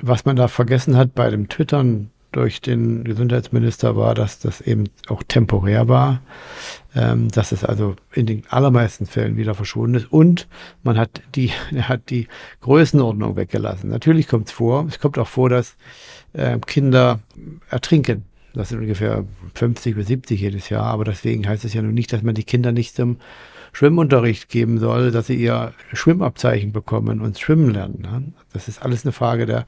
Was 0.02 0.26
man 0.26 0.36
da 0.36 0.48
vergessen 0.48 0.98
hat 0.98 1.16
bei 1.16 1.30
dem 1.30 1.50
Twittern 1.50 2.12
durch 2.32 2.62
den 2.62 3.04
Gesundheitsminister 3.04 3.96
war, 3.96 4.14
dass 4.14 4.40
das 4.40 4.62
eben 4.62 4.90
auch 5.08 5.24
temporär 5.24 5.88
war, 5.88 6.22
ähm, 6.94 7.30
dass 7.30 7.52
es 7.52 7.64
also 7.64 7.96
in 8.14 8.26
den 8.26 8.44
allermeisten 8.50 9.06
Fällen 9.06 9.38
wieder 9.38 9.56
verschwunden 9.56 9.96
ist 9.96 10.12
und 10.12 10.48
man 10.84 10.98
hat 10.98 11.22
die, 11.36 11.48
hat 11.82 12.10
die 12.10 12.28
Größenordnung 12.62 13.38
weggelassen. 13.38 13.90
Natürlich 13.90 14.28
kommt 14.28 14.48
es 14.48 14.52
vor, 14.52 14.86
es 14.88 15.00
kommt 15.00 15.18
auch 15.18 15.28
vor, 15.28 15.50
dass 15.50 15.78
äh, 16.34 16.60
Kinder 16.60 17.22
ertrinken 17.70 18.26
das 18.58 18.70
sind 18.70 18.80
ungefähr 18.80 19.24
50 19.54 19.96
bis 19.96 20.08
70 20.08 20.42
jedes 20.42 20.70
Jahr. 20.70 20.86
Aber 20.86 21.04
deswegen 21.04 21.48
heißt 21.48 21.66
es 21.66 21.74
ja 21.74 21.82
nun 21.82 21.94
nicht, 21.94 22.12
dass 22.12 22.24
man 22.24 22.36
die 22.36 22.44
Kinder 22.44 22.72
nicht 22.72 22.96
zum 22.96 23.18
Schwimmunterricht 23.74 24.50
geben 24.50 24.80
soll, 24.80 25.12
dass 25.12 25.28
sie 25.28 25.36
ihr 25.36 25.72
Schwimmabzeichen 25.94 26.72
bekommen 26.72 27.22
und 27.22 27.38
schwimmen 27.38 27.70
lernen. 27.70 28.02
Ne? 28.02 28.34
Das 28.52 28.68
ist 28.68 28.82
alles 28.82 29.06
eine 29.06 29.12
Frage 29.12 29.46
der, 29.46 29.68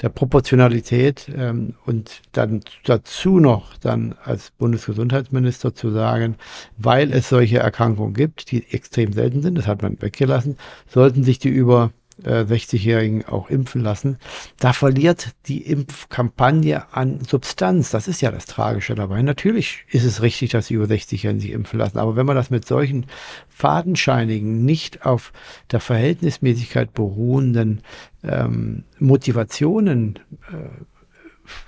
der 0.00 0.10
Proportionalität 0.10 1.28
ähm, 1.36 1.74
und 1.84 2.20
dann 2.32 2.60
dazu 2.84 3.40
noch 3.40 3.76
dann 3.78 4.14
als 4.22 4.52
Bundesgesundheitsminister 4.52 5.74
zu 5.74 5.90
sagen, 5.90 6.36
weil 6.76 7.12
es 7.12 7.28
solche 7.28 7.58
Erkrankungen 7.58 8.14
gibt, 8.14 8.52
die 8.52 8.64
extrem 8.72 9.12
selten 9.12 9.42
sind, 9.42 9.58
das 9.58 9.66
hat 9.66 9.82
man 9.82 10.00
weggelassen, 10.00 10.56
sollten 10.86 11.24
sich 11.24 11.40
die 11.40 11.48
über 11.48 11.90
60-Jährigen 12.24 13.22
äh, 13.22 13.26
auch 13.26 13.50
impfen 13.50 13.82
lassen, 13.82 14.18
da 14.58 14.72
verliert 14.72 15.34
die 15.46 15.62
Impfkampagne 15.62 16.92
an 16.92 17.20
Substanz. 17.20 17.90
Das 17.90 18.08
ist 18.08 18.20
ja 18.20 18.30
das 18.30 18.46
Tragische 18.46 18.94
dabei. 18.94 19.22
Natürlich 19.22 19.84
ist 19.90 20.04
es 20.04 20.22
richtig, 20.22 20.50
dass 20.50 20.66
sie 20.66 20.74
über 20.74 20.86
60-Jährigen 20.86 21.40
sich 21.40 21.52
impfen 21.52 21.78
lassen, 21.78 21.98
aber 21.98 22.16
wenn 22.16 22.26
man 22.26 22.36
das 22.36 22.50
mit 22.50 22.66
solchen 22.66 23.06
fadenscheinigen, 23.48 24.64
nicht 24.64 25.04
auf 25.04 25.32
der 25.70 25.80
Verhältnismäßigkeit 25.80 26.92
beruhenden 26.92 27.82
ähm, 28.22 28.84
Motivationen 28.98 30.18
äh, 30.50 30.84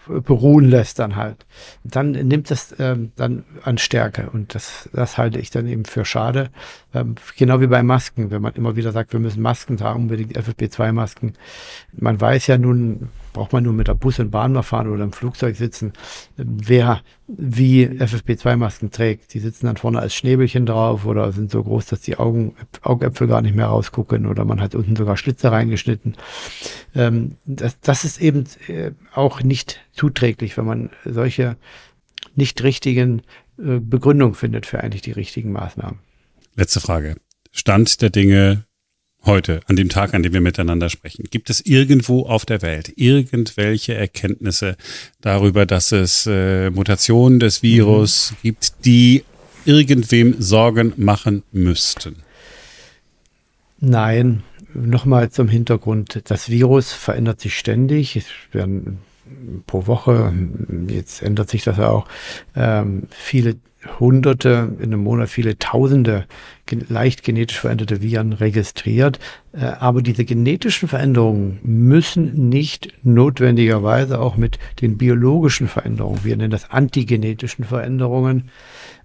beruhen 0.06 0.68
lässt 0.68 0.98
dann 0.98 1.16
halt, 1.16 1.46
dann 1.84 2.12
nimmt 2.12 2.50
das 2.50 2.74
ähm, 2.78 3.12
dann 3.16 3.44
an 3.62 3.78
Stärke 3.78 4.30
und 4.30 4.54
das, 4.54 4.88
das 4.92 5.18
halte 5.18 5.38
ich 5.38 5.50
dann 5.50 5.66
eben 5.66 5.84
für 5.84 6.04
schade. 6.04 6.50
Ähm, 6.94 7.14
genau 7.36 7.60
wie 7.60 7.66
bei 7.66 7.82
Masken, 7.82 8.30
wenn 8.30 8.42
man 8.42 8.54
immer 8.54 8.76
wieder 8.76 8.92
sagt, 8.92 9.12
wir 9.12 9.20
müssen 9.20 9.42
Masken 9.42 9.76
tragen, 9.76 10.02
unbedingt 10.02 10.36
FFP2-Masken. 10.36 11.34
Man 11.92 12.20
weiß 12.20 12.46
ja 12.46 12.58
nun, 12.58 13.08
braucht 13.32 13.52
man 13.52 13.64
nur 13.64 13.72
mit 13.72 13.88
der 13.88 13.94
Bus 13.94 14.18
und 14.18 14.30
Bahn 14.30 14.52
mal 14.52 14.62
fahren 14.62 14.88
oder 14.88 15.04
im 15.04 15.12
Flugzeug 15.12 15.56
sitzen, 15.56 15.92
wer 16.36 17.02
wie 17.26 17.86
FFP2-Masken 17.86 18.90
trägt. 18.90 19.34
Die 19.34 19.38
sitzen 19.38 19.66
dann 19.66 19.76
vorne 19.76 20.00
als 20.00 20.14
Schnäbelchen 20.14 20.66
drauf 20.66 21.06
oder 21.06 21.32
sind 21.32 21.50
so 21.50 21.62
groß, 21.62 21.86
dass 21.86 22.00
die 22.00 22.16
Augen, 22.16 22.56
Augäpfel 22.82 23.26
gar 23.26 23.42
nicht 23.42 23.54
mehr 23.54 23.66
rausgucken 23.66 24.26
oder 24.26 24.44
man 24.44 24.60
hat 24.60 24.74
unten 24.74 24.96
sogar 24.96 25.16
Schlitze 25.16 25.52
reingeschnitten. 25.52 26.16
Ähm, 26.94 27.36
das, 27.44 27.80
das 27.80 28.04
ist 28.04 28.20
eben 28.20 28.44
äh, 28.68 28.92
auch 29.14 29.42
nicht 29.42 29.80
zuträglich, 29.92 30.56
wenn 30.56 30.66
man 30.66 30.90
solche 31.04 31.56
nicht 32.34 32.62
richtigen 32.62 33.22
äh, 33.58 33.78
Begründungen 33.80 34.34
findet 34.34 34.66
für 34.66 34.80
eigentlich 34.80 35.02
die 35.02 35.12
richtigen 35.12 35.52
Maßnahmen. 35.52 35.98
Letzte 36.56 36.80
Frage. 36.80 37.16
Stand 37.52 38.00
der 38.02 38.10
Dinge 38.10 38.64
heute, 39.24 39.60
an 39.66 39.76
dem 39.76 39.88
Tag, 39.88 40.14
an 40.14 40.22
dem 40.22 40.32
wir 40.32 40.40
miteinander 40.40 40.88
sprechen? 40.88 41.24
Gibt 41.30 41.50
es 41.50 41.60
irgendwo 41.60 42.26
auf 42.26 42.46
der 42.46 42.62
Welt 42.62 42.92
irgendwelche 42.96 43.94
Erkenntnisse 43.94 44.76
darüber, 45.20 45.66
dass 45.66 45.92
es 45.92 46.26
äh, 46.26 46.70
Mutationen 46.70 47.40
des 47.40 47.62
Virus 47.62 48.32
mhm. 48.32 48.36
gibt, 48.42 48.84
die 48.84 49.24
irgendwem 49.64 50.40
Sorgen 50.40 50.92
machen 50.96 51.42
müssten? 51.52 52.16
Nein, 53.78 54.42
nochmal 54.74 55.30
zum 55.30 55.48
Hintergrund. 55.48 56.22
Das 56.26 56.48
Virus 56.48 56.92
verändert 56.92 57.40
sich 57.40 57.56
ständig. 57.56 58.16
Es 58.16 58.26
werden 58.52 58.98
pro 59.66 59.86
Woche, 59.86 60.32
jetzt 60.88 61.22
ändert 61.22 61.50
sich 61.50 61.64
das 61.64 61.78
auch, 61.78 62.06
ähm, 62.56 63.04
viele 63.10 63.56
Hunderte, 63.98 64.76
in 64.78 64.92
einem 64.92 65.02
Monat 65.02 65.28
viele 65.28 65.58
Tausende 65.58 66.26
leicht 66.88 67.24
genetisch 67.24 67.58
veränderte 67.58 68.00
Viren 68.00 68.32
registriert. 68.32 69.18
Äh, 69.52 69.64
aber 69.64 70.02
diese 70.02 70.24
genetischen 70.24 70.88
Veränderungen 70.88 71.58
müssen 71.62 72.48
nicht 72.48 72.92
notwendigerweise 73.02 74.20
auch 74.20 74.36
mit 74.36 74.58
den 74.80 74.96
biologischen 74.96 75.68
Veränderungen, 75.68 76.24
wir 76.24 76.36
nennen 76.36 76.50
das 76.50 76.70
antigenetischen 76.70 77.64
Veränderungen, 77.64 78.50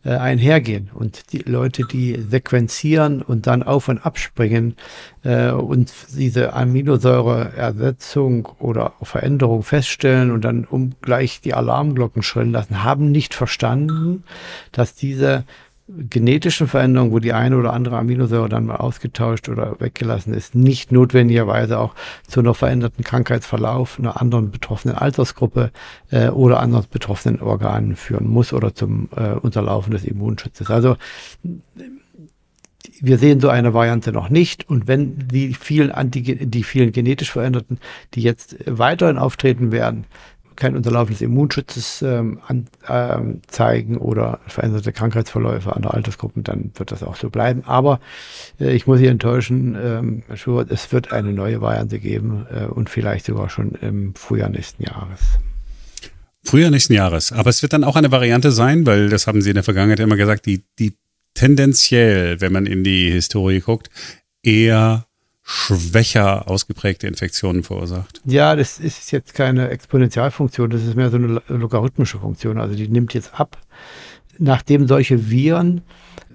äh, 0.05 0.11
einhergehen. 0.11 0.91
Und 0.93 1.33
die 1.33 1.39
Leute, 1.39 1.83
die 1.91 2.21
sequenzieren 2.29 3.23
und 3.23 3.47
dann 3.47 3.63
auf 3.63 3.87
und 3.87 4.05
abspringen 4.05 4.75
äh, 5.23 5.49
und 5.49 5.91
diese 6.15 6.53
Aminosäureersetzung 6.53 8.47
oder 8.59 8.93
Veränderung 9.01 9.63
feststellen 9.63 10.29
und 10.29 10.45
dann 10.45 10.65
um 10.65 10.91
gleich 11.01 11.41
die 11.41 11.55
Alarmglocken 11.55 12.21
schrillen 12.21 12.51
lassen, 12.51 12.83
haben 12.83 13.11
nicht 13.11 13.33
verstanden, 13.33 14.23
dass 14.75 14.93
diese 14.93 15.45
genetischen 15.87 16.67
Veränderungen, 16.67 17.11
wo 17.11 17.19
die 17.19 17.33
eine 17.33 17.57
oder 17.57 17.71
andere 17.71 17.97
Aminosäure 17.97 18.49
dann 18.49 18.65
mal 18.65 18.77
ausgetauscht 18.77 19.49
oder 19.49 19.79
weggelassen 19.79 20.33
ist, 20.33 20.55
nicht 20.55 20.91
notwendigerweise 20.91 21.77
auch 21.77 21.93
zu 22.27 22.39
einer 22.39 22.55
veränderten 22.55 23.03
Krankheitsverlauf 23.03 23.99
einer 23.99 24.19
anderen 24.19 24.49
betroffenen 24.49 24.97
Altersgruppe 24.97 25.71
äh, 26.09 26.29
oder 26.29 26.59
anderen 26.59 26.85
betroffenen 26.89 27.39
Organen 27.39 27.95
führen 27.95 28.27
muss 28.27 28.51
oder 28.51 28.73
zum 28.73 29.09
äh, 29.15 29.33
Unterlaufen 29.33 29.91
des 29.91 30.05
Immunschutzes. 30.05 30.71
Also 30.71 30.97
wir 33.01 33.17
sehen 33.17 33.39
so 33.39 33.49
eine 33.49 33.73
Variante 33.73 34.11
noch 34.11 34.29
nicht. 34.29 34.67
Und 34.67 34.87
wenn 34.87 35.27
die 35.27 35.53
vielen, 35.53 35.91
Antigen, 35.91 36.49
die 36.49 36.63
vielen 36.63 36.91
genetisch 36.91 37.31
Veränderten, 37.31 37.79
die 38.13 38.21
jetzt 38.21 38.55
weiterhin 38.65 39.17
auftreten 39.17 39.71
werden, 39.71 40.05
kein 40.55 40.75
Unterlaufen 40.75 41.13
des 41.13 41.21
Immunschutzes 41.21 42.01
ähm, 42.01 42.39
an, 42.47 42.67
ähm, 42.87 43.41
zeigen 43.47 43.97
oder 43.97 44.39
veränderte 44.47 44.91
Krankheitsverläufe 44.91 45.75
anderer 45.75 45.93
Altersgruppen, 45.93 46.43
dann 46.43 46.71
wird 46.75 46.91
das 46.91 47.03
auch 47.03 47.15
so 47.15 47.29
bleiben. 47.29 47.63
Aber 47.65 47.99
äh, 48.59 48.75
ich 48.75 48.87
muss 48.87 48.99
Sie 48.99 49.07
enttäuschen, 49.07 49.77
ähm, 49.81 50.23
Schubert, 50.35 50.71
es 50.71 50.91
wird 50.91 51.11
eine 51.11 51.33
neue 51.33 51.61
Variante 51.61 51.99
geben 51.99 52.45
äh, 52.51 52.65
und 52.65 52.89
vielleicht 52.89 53.25
sogar 53.25 53.49
schon 53.49 53.71
im 53.81 54.15
Frühjahr 54.15 54.49
nächsten 54.49 54.83
Jahres. 54.83 55.21
Frühjahr 56.43 56.71
nächsten 56.71 56.93
Jahres. 56.93 57.31
Aber 57.31 57.49
es 57.49 57.61
wird 57.61 57.73
dann 57.73 57.83
auch 57.83 57.95
eine 57.95 58.11
Variante 58.11 58.51
sein, 58.51 58.85
weil 58.85 59.09
das 59.09 59.27
haben 59.27 59.41
Sie 59.41 59.49
in 59.49 59.55
der 59.55 59.63
Vergangenheit 59.63 59.99
immer 59.99 60.15
gesagt, 60.15 60.45
die, 60.45 60.63
die 60.79 60.93
tendenziell, 61.33 62.39
wenn 62.39 62.53
man 62.53 62.65
in 62.65 62.83
die 62.83 63.11
Historie 63.11 63.59
guckt, 63.59 63.89
eher 64.43 65.05
schwächer 65.47 66.49
ausgeprägte 66.49 67.05
Infektionen 67.05 67.61
verursacht. 67.61 68.19
Ja, 68.25 68.55
das 68.55 68.79
ist 68.79 69.11
jetzt 69.11 69.35
keine 69.35 69.69
Exponentialfunktion, 69.69 70.71
das 70.71 70.83
ist 70.83 70.95
mehr 70.95 71.11
so 71.11 71.17
eine 71.17 71.39
logarithmische 71.47 72.17
Funktion. 72.17 72.57
Also 72.59 72.73
die 72.73 72.87
nimmt 72.87 73.13
jetzt 73.13 73.39
ab, 73.39 73.59
nachdem 74.39 74.87
solche 74.87 75.29
Viren 75.29 75.81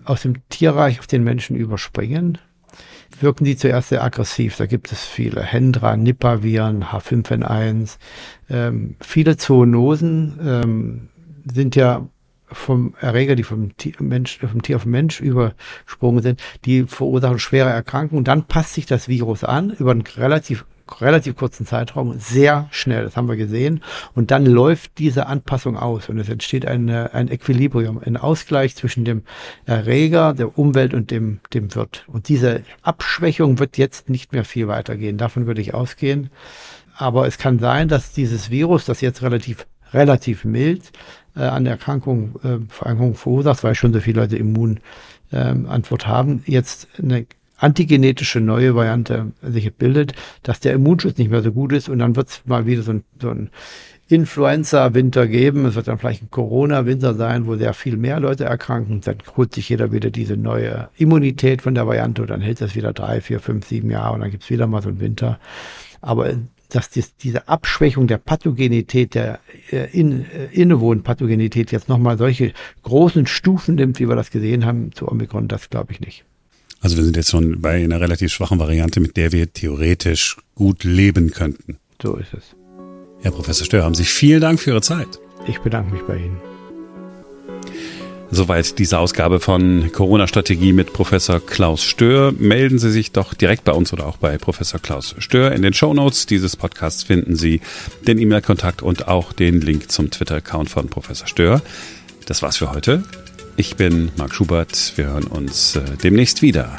aus 0.05 0.23
dem 0.23 0.49
Tierreich 0.49 1.01
auf 1.01 1.09
den 1.09 1.25
Menschen 1.25 1.57
überspringen, 1.57 2.39
wirken 3.19 3.45
die 3.45 3.57
zuerst 3.57 3.89
sehr 3.89 4.05
aggressiv. 4.05 4.57
Da 4.57 4.67
gibt 4.67 4.93
es 4.93 5.05
viele 5.05 5.43
Hendra, 5.43 5.97
Nipah-Viren, 5.97 6.85
H5N1. 6.85 7.99
Ähm, 8.49 8.95
viele 9.01 9.37
Zoonosen 9.37 10.39
ähm, 10.41 11.09
sind 11.53 11.75
ja 11.75 12.09
vom 12.53 12.95
Erreger, 13.01 13.37
die 13.37 13.43
vom 13.43 13.77
Tier, 13.77 13.95
Mensch, 14.01 14.39
vom 14.39 14.63
Tier 14.63 14.77
auf 14.77 14.83
den 14.85 14.93
Mensch 14.93 15.21
übersprungen 15.21 16.23
sind, 16.23 16.43
die 16.65 16.85
verursachen 16.85 17.39
schwere 17.39 17.71
Erkrankungen. 17.71 18.25
Dann 18.25 18.45
passt 18.45 18.75
sich 18.75 18.87
das 18.87 19.09
Virus 19.09 19.45
an 19.45 19.71
über 19.71 19.93
einen 19.93 20.03
relativ 20.03 20.65
relativ 21.01 21.37
kurzen 21.37 21.67
Zeitraum 21.67 22.19
sehr 22.19 22.69
schnell, 22.71 23.05
das 23.05 23.17
haben 23.17 23.29
wir 23.29 23.37
gesehen. 23.37 23.83
Und 24.15 24.31
dann 24.31 24.45
läuft 24.45 24.99
diese 24.99 25.27
Anpassung 25.27 25.77
aus 25.77 26.09
und 26.09 26.19
es 26.19 26.29
entsteht 26.29 26.67
eine, 26.67 27.15
ein 27.15 27.29
Equilibrium, 27.29 28.01
ein 28.05 28.17
Ausgleich 28.17 28.75
zwischen 28.75 29.05
dem 29.05 29.23
Erreger, 29.67 30.35
der 30.35 30.59
Umwelt 30.59 30.95
und 30.95 31.11
dem, 31.11 31.41
dem 31.55 31.75
Wirt. 31.75 32.05
Und 32.09 32.29
diese 32.29 32.63
Abschwächung 32.83 33.59
wird 33.59 33.79
jetzt 33.79 34.09
nicht 34.09 34.33
mehr 34.33 34.45
viel 34.45 34.69
weitergehen. 34.69 35.17
Davon 35.17 35.47
würde 35.47 35.61
ich 35.61 35.75
ausgehen. 35.75 36.31
Aber 36.97 37.27
es 37.27 37.39
kann 37.39 37.59
sein, 37.59 37.89
dass 37.89 38.13
dieses 38.13 38.51
Virus, 38.51 38.85
das 38.85 39.01
jetzt 39.01 39.23
relativ 39.23 39.67
relativ 39.93 40.45
mild 40.45 40.93
äh, 41.37 41.41
an 41.41 41.65
der 41.65 41.75
Erkrankung, 41.75 42.35
äh, 42.43 42.59
Erkrankung 42.79 43.15
verursacht, 43.15 43.63
weil 43.65 43.75
schon 43.75 43.93
so 43.93 44.01
viele 44.01 44.21
Leute 44.21 44.37
Immunantwort 44.37 46.05
ähm, 46.05 46.09
haben, 46.09 46.43
jetzt 46.47 46.89
eine 46.99 47.27
antigenetische 47.57 48.41
neue 48.41 48.75
Variante 48.75 49.33
sich 49.43 49.73
bildet, 49.75 50.15
dass 50.43 50.61
der 50.61 50.73
Immunschutz 50.73 51.19
nicht 51.19 51.31
mehr 51.31 51.43
so 51.43 51.53
gut 51.53 51.73
ist 51.73 51.89
und 51.89 51.99
dann 51.99 52.17
wird 52.17 52.29
es 52.29 52.43
mal 52.47 52.67
wieder 52.67 52.83
so 52.83 52.93
ein, 52.93 53.05
so 53.21 53.31
ein 53.31 53.51
Influenza-Winter 54.11 55.29
geben. 55.29 55.67
Es 55.67 55.77
wird 55.77 55.87
dann 55.87 55.99
vielleicht 55.99 56.23
ein 56.23 56.31
Corona-Winter 56.31 57.15
sein, 57.15 57.47
wo 57.47 57.55
sehr 57.55 57.75
viel 57.75 57.97
mehr 57.97 58.19
Leute 58.19 58.45
erkranken. 58.45 59.01
Dann 59.03 59.19
holt 59.37 59.55
sich 59.55 59.69
jeder 59.69 59.93
wieder 59.93 60.11
diese 60.11 60.37
neue 60.37 60.89
Immunität 60.97 61.63
von 61.63 61.77
der 61.77 61.87
Variante 61.87 62.23
und 62.23 62.31
dann 62.31 62.41
hält 62.41 62.61
das 62.61 62.75
wieder 62.75 62.93
drei, 62.93 63.21
vier, 63.21 63.39
fünf, 63.39 63.67
sieben 63.67 63.89
Jahre 63.89 64.15
und 64.15 64.21
dann 64.21 64.33
gibt's 64.33 64.51
wieder 64.51 64.67
mal 64.67 64.83
so 64.83 64.89
einen 64.89 65.01
Winter. 65.01 65.39
Aber 66.01 66.33
dass 66.75 66.91
dies, 66.91 67.15
diese 67.17 67.49
Abschwächung 67.49 68.07
der 68.07 68.19
Pathogenität, 68.19 69.15
der 69.15 69.41
äh, 69.71 69.91
in, 69.93 70.25
äh, 70.25 70.47
innewohnenden 70.53 71.05
Pathogenität 71.05 71.73
jetzt 71.73 71.89
nochmal 71.89 72.19
solche 72.19 72.53
großen 72.83 73.27
Stufen 73.27 73.75
nimmt, 73.77 74.01
wie 74.01 74.09
wir 74.09 74.17
das 74.17 74.31
gesehen 74.31 74.65
haben 74.65 74.93
zu 74.93 75.09
Omikron, 75.09 75.49
das 75.49 75.71
glaube 75.71 75.93
ich 75.93 76.01
nicht. 76.01 76.25
Also 76.81 76.97
wir 76.97 77.05
sind 77.05 77.17
jetzt 77.17 77.31
schon 77.31 77.61
bei 77.61 77.85
einer 77.85 78.01
relativ 78.01 78.33
schwachen 78.33 78.59
Variante, 78.59 79.01
mit 79.01 79.17
der 79.17 79.33
wir 79.33 79.53
theoretisch 79.53 80.39
gut 80.55 80.85
leben 80.85 81.31
könnten. 81.31 81.79
So 82.03 82.17
ist 82.17 82.33
es. 82.33 82.57
Herr 83.23 83.33
Professor 83.33 83.67
Stör, 83.67 83.85
haben 83.85 83.95
Sie 83.95 84.05
vielen 84.05 84.41
Dank 84.41 84.61
für 84.61 84.71
Ihre 84.71 84.81
Zeit. 84.81 85.21
Ich 85.47 85.59
bedanke 85.59 85.93
mich 85.93 86.03
bei 86.03 86.17
Ihnen. 86.17 86.50
Soweit 88.33 88.79
diese 88.79 88.99
Ausgabe 89.01 89.41
von 89.41 89.91
Corona-Strategie 89.93 90.73
mit 90.73 90.93
Professor 90.93 91.41
Klaus 91.41 91.83
Stör. 91.83 92.33
Melden 92.39 92.79
Sie 92.79 92.91
sich 92.91 93.11
doch 93.11 93.35
direkt 93.35 93.65
bei 93.65 93.73
uns 93.73 93.93
oder 93.93 94.07
auch 94.07 94.19
bei 94.19 94.39
Professor 94.39 94.79
Klaus 94.79 95.17
Stör. 95.19 95.51
In 95.51 95.63
den 95.63 95.75
Show 95.75 95.93
Notes 95.93 96.27
dieses 96.27 96.55
Podcasts 96.55 97.03
finden 97.03 97.35
Sie 97.35 97.61
den 98.07 98.19
E-Mail-Kontakt 98.19 98.83
und 98.83 99.09
auch 99.09 99.33
den 99.33 99.61
Link 99.61 99.91
zum 99.91 100.11
Twitter-Account 100.11 100.71
von 100.71 100.89
Professor 100.89 101.27
Stör. 101.27 101.61
Das 102.27 102.41
war's 102.41 102.57
für 102.57 102.71
heute. 102.73 103.03
Ich 103.57 103.75
bin 103.75 104.13
Marc 104.17 104.33
Schubert. 104.33 104.93
Wir 104.95 105.07
hören 105.07 105.25
uns 105.25 105.75
äh, 105.75 105.83
demnächst 106.03 106.41
wieder. 106.41 106.77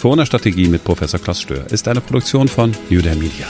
Corona-Strategie 0.00 0.68
mit 0.68 0.84
Professor 0.84 1.18
Klaus 1.18 1.42
Stör 1.42 1.66
ist 1.72 1.88
eine 1.88 2.00
Produktion 2.00 2.46
von 2.46 2.70
New 2.90 3.02
Media. 3.02 3.48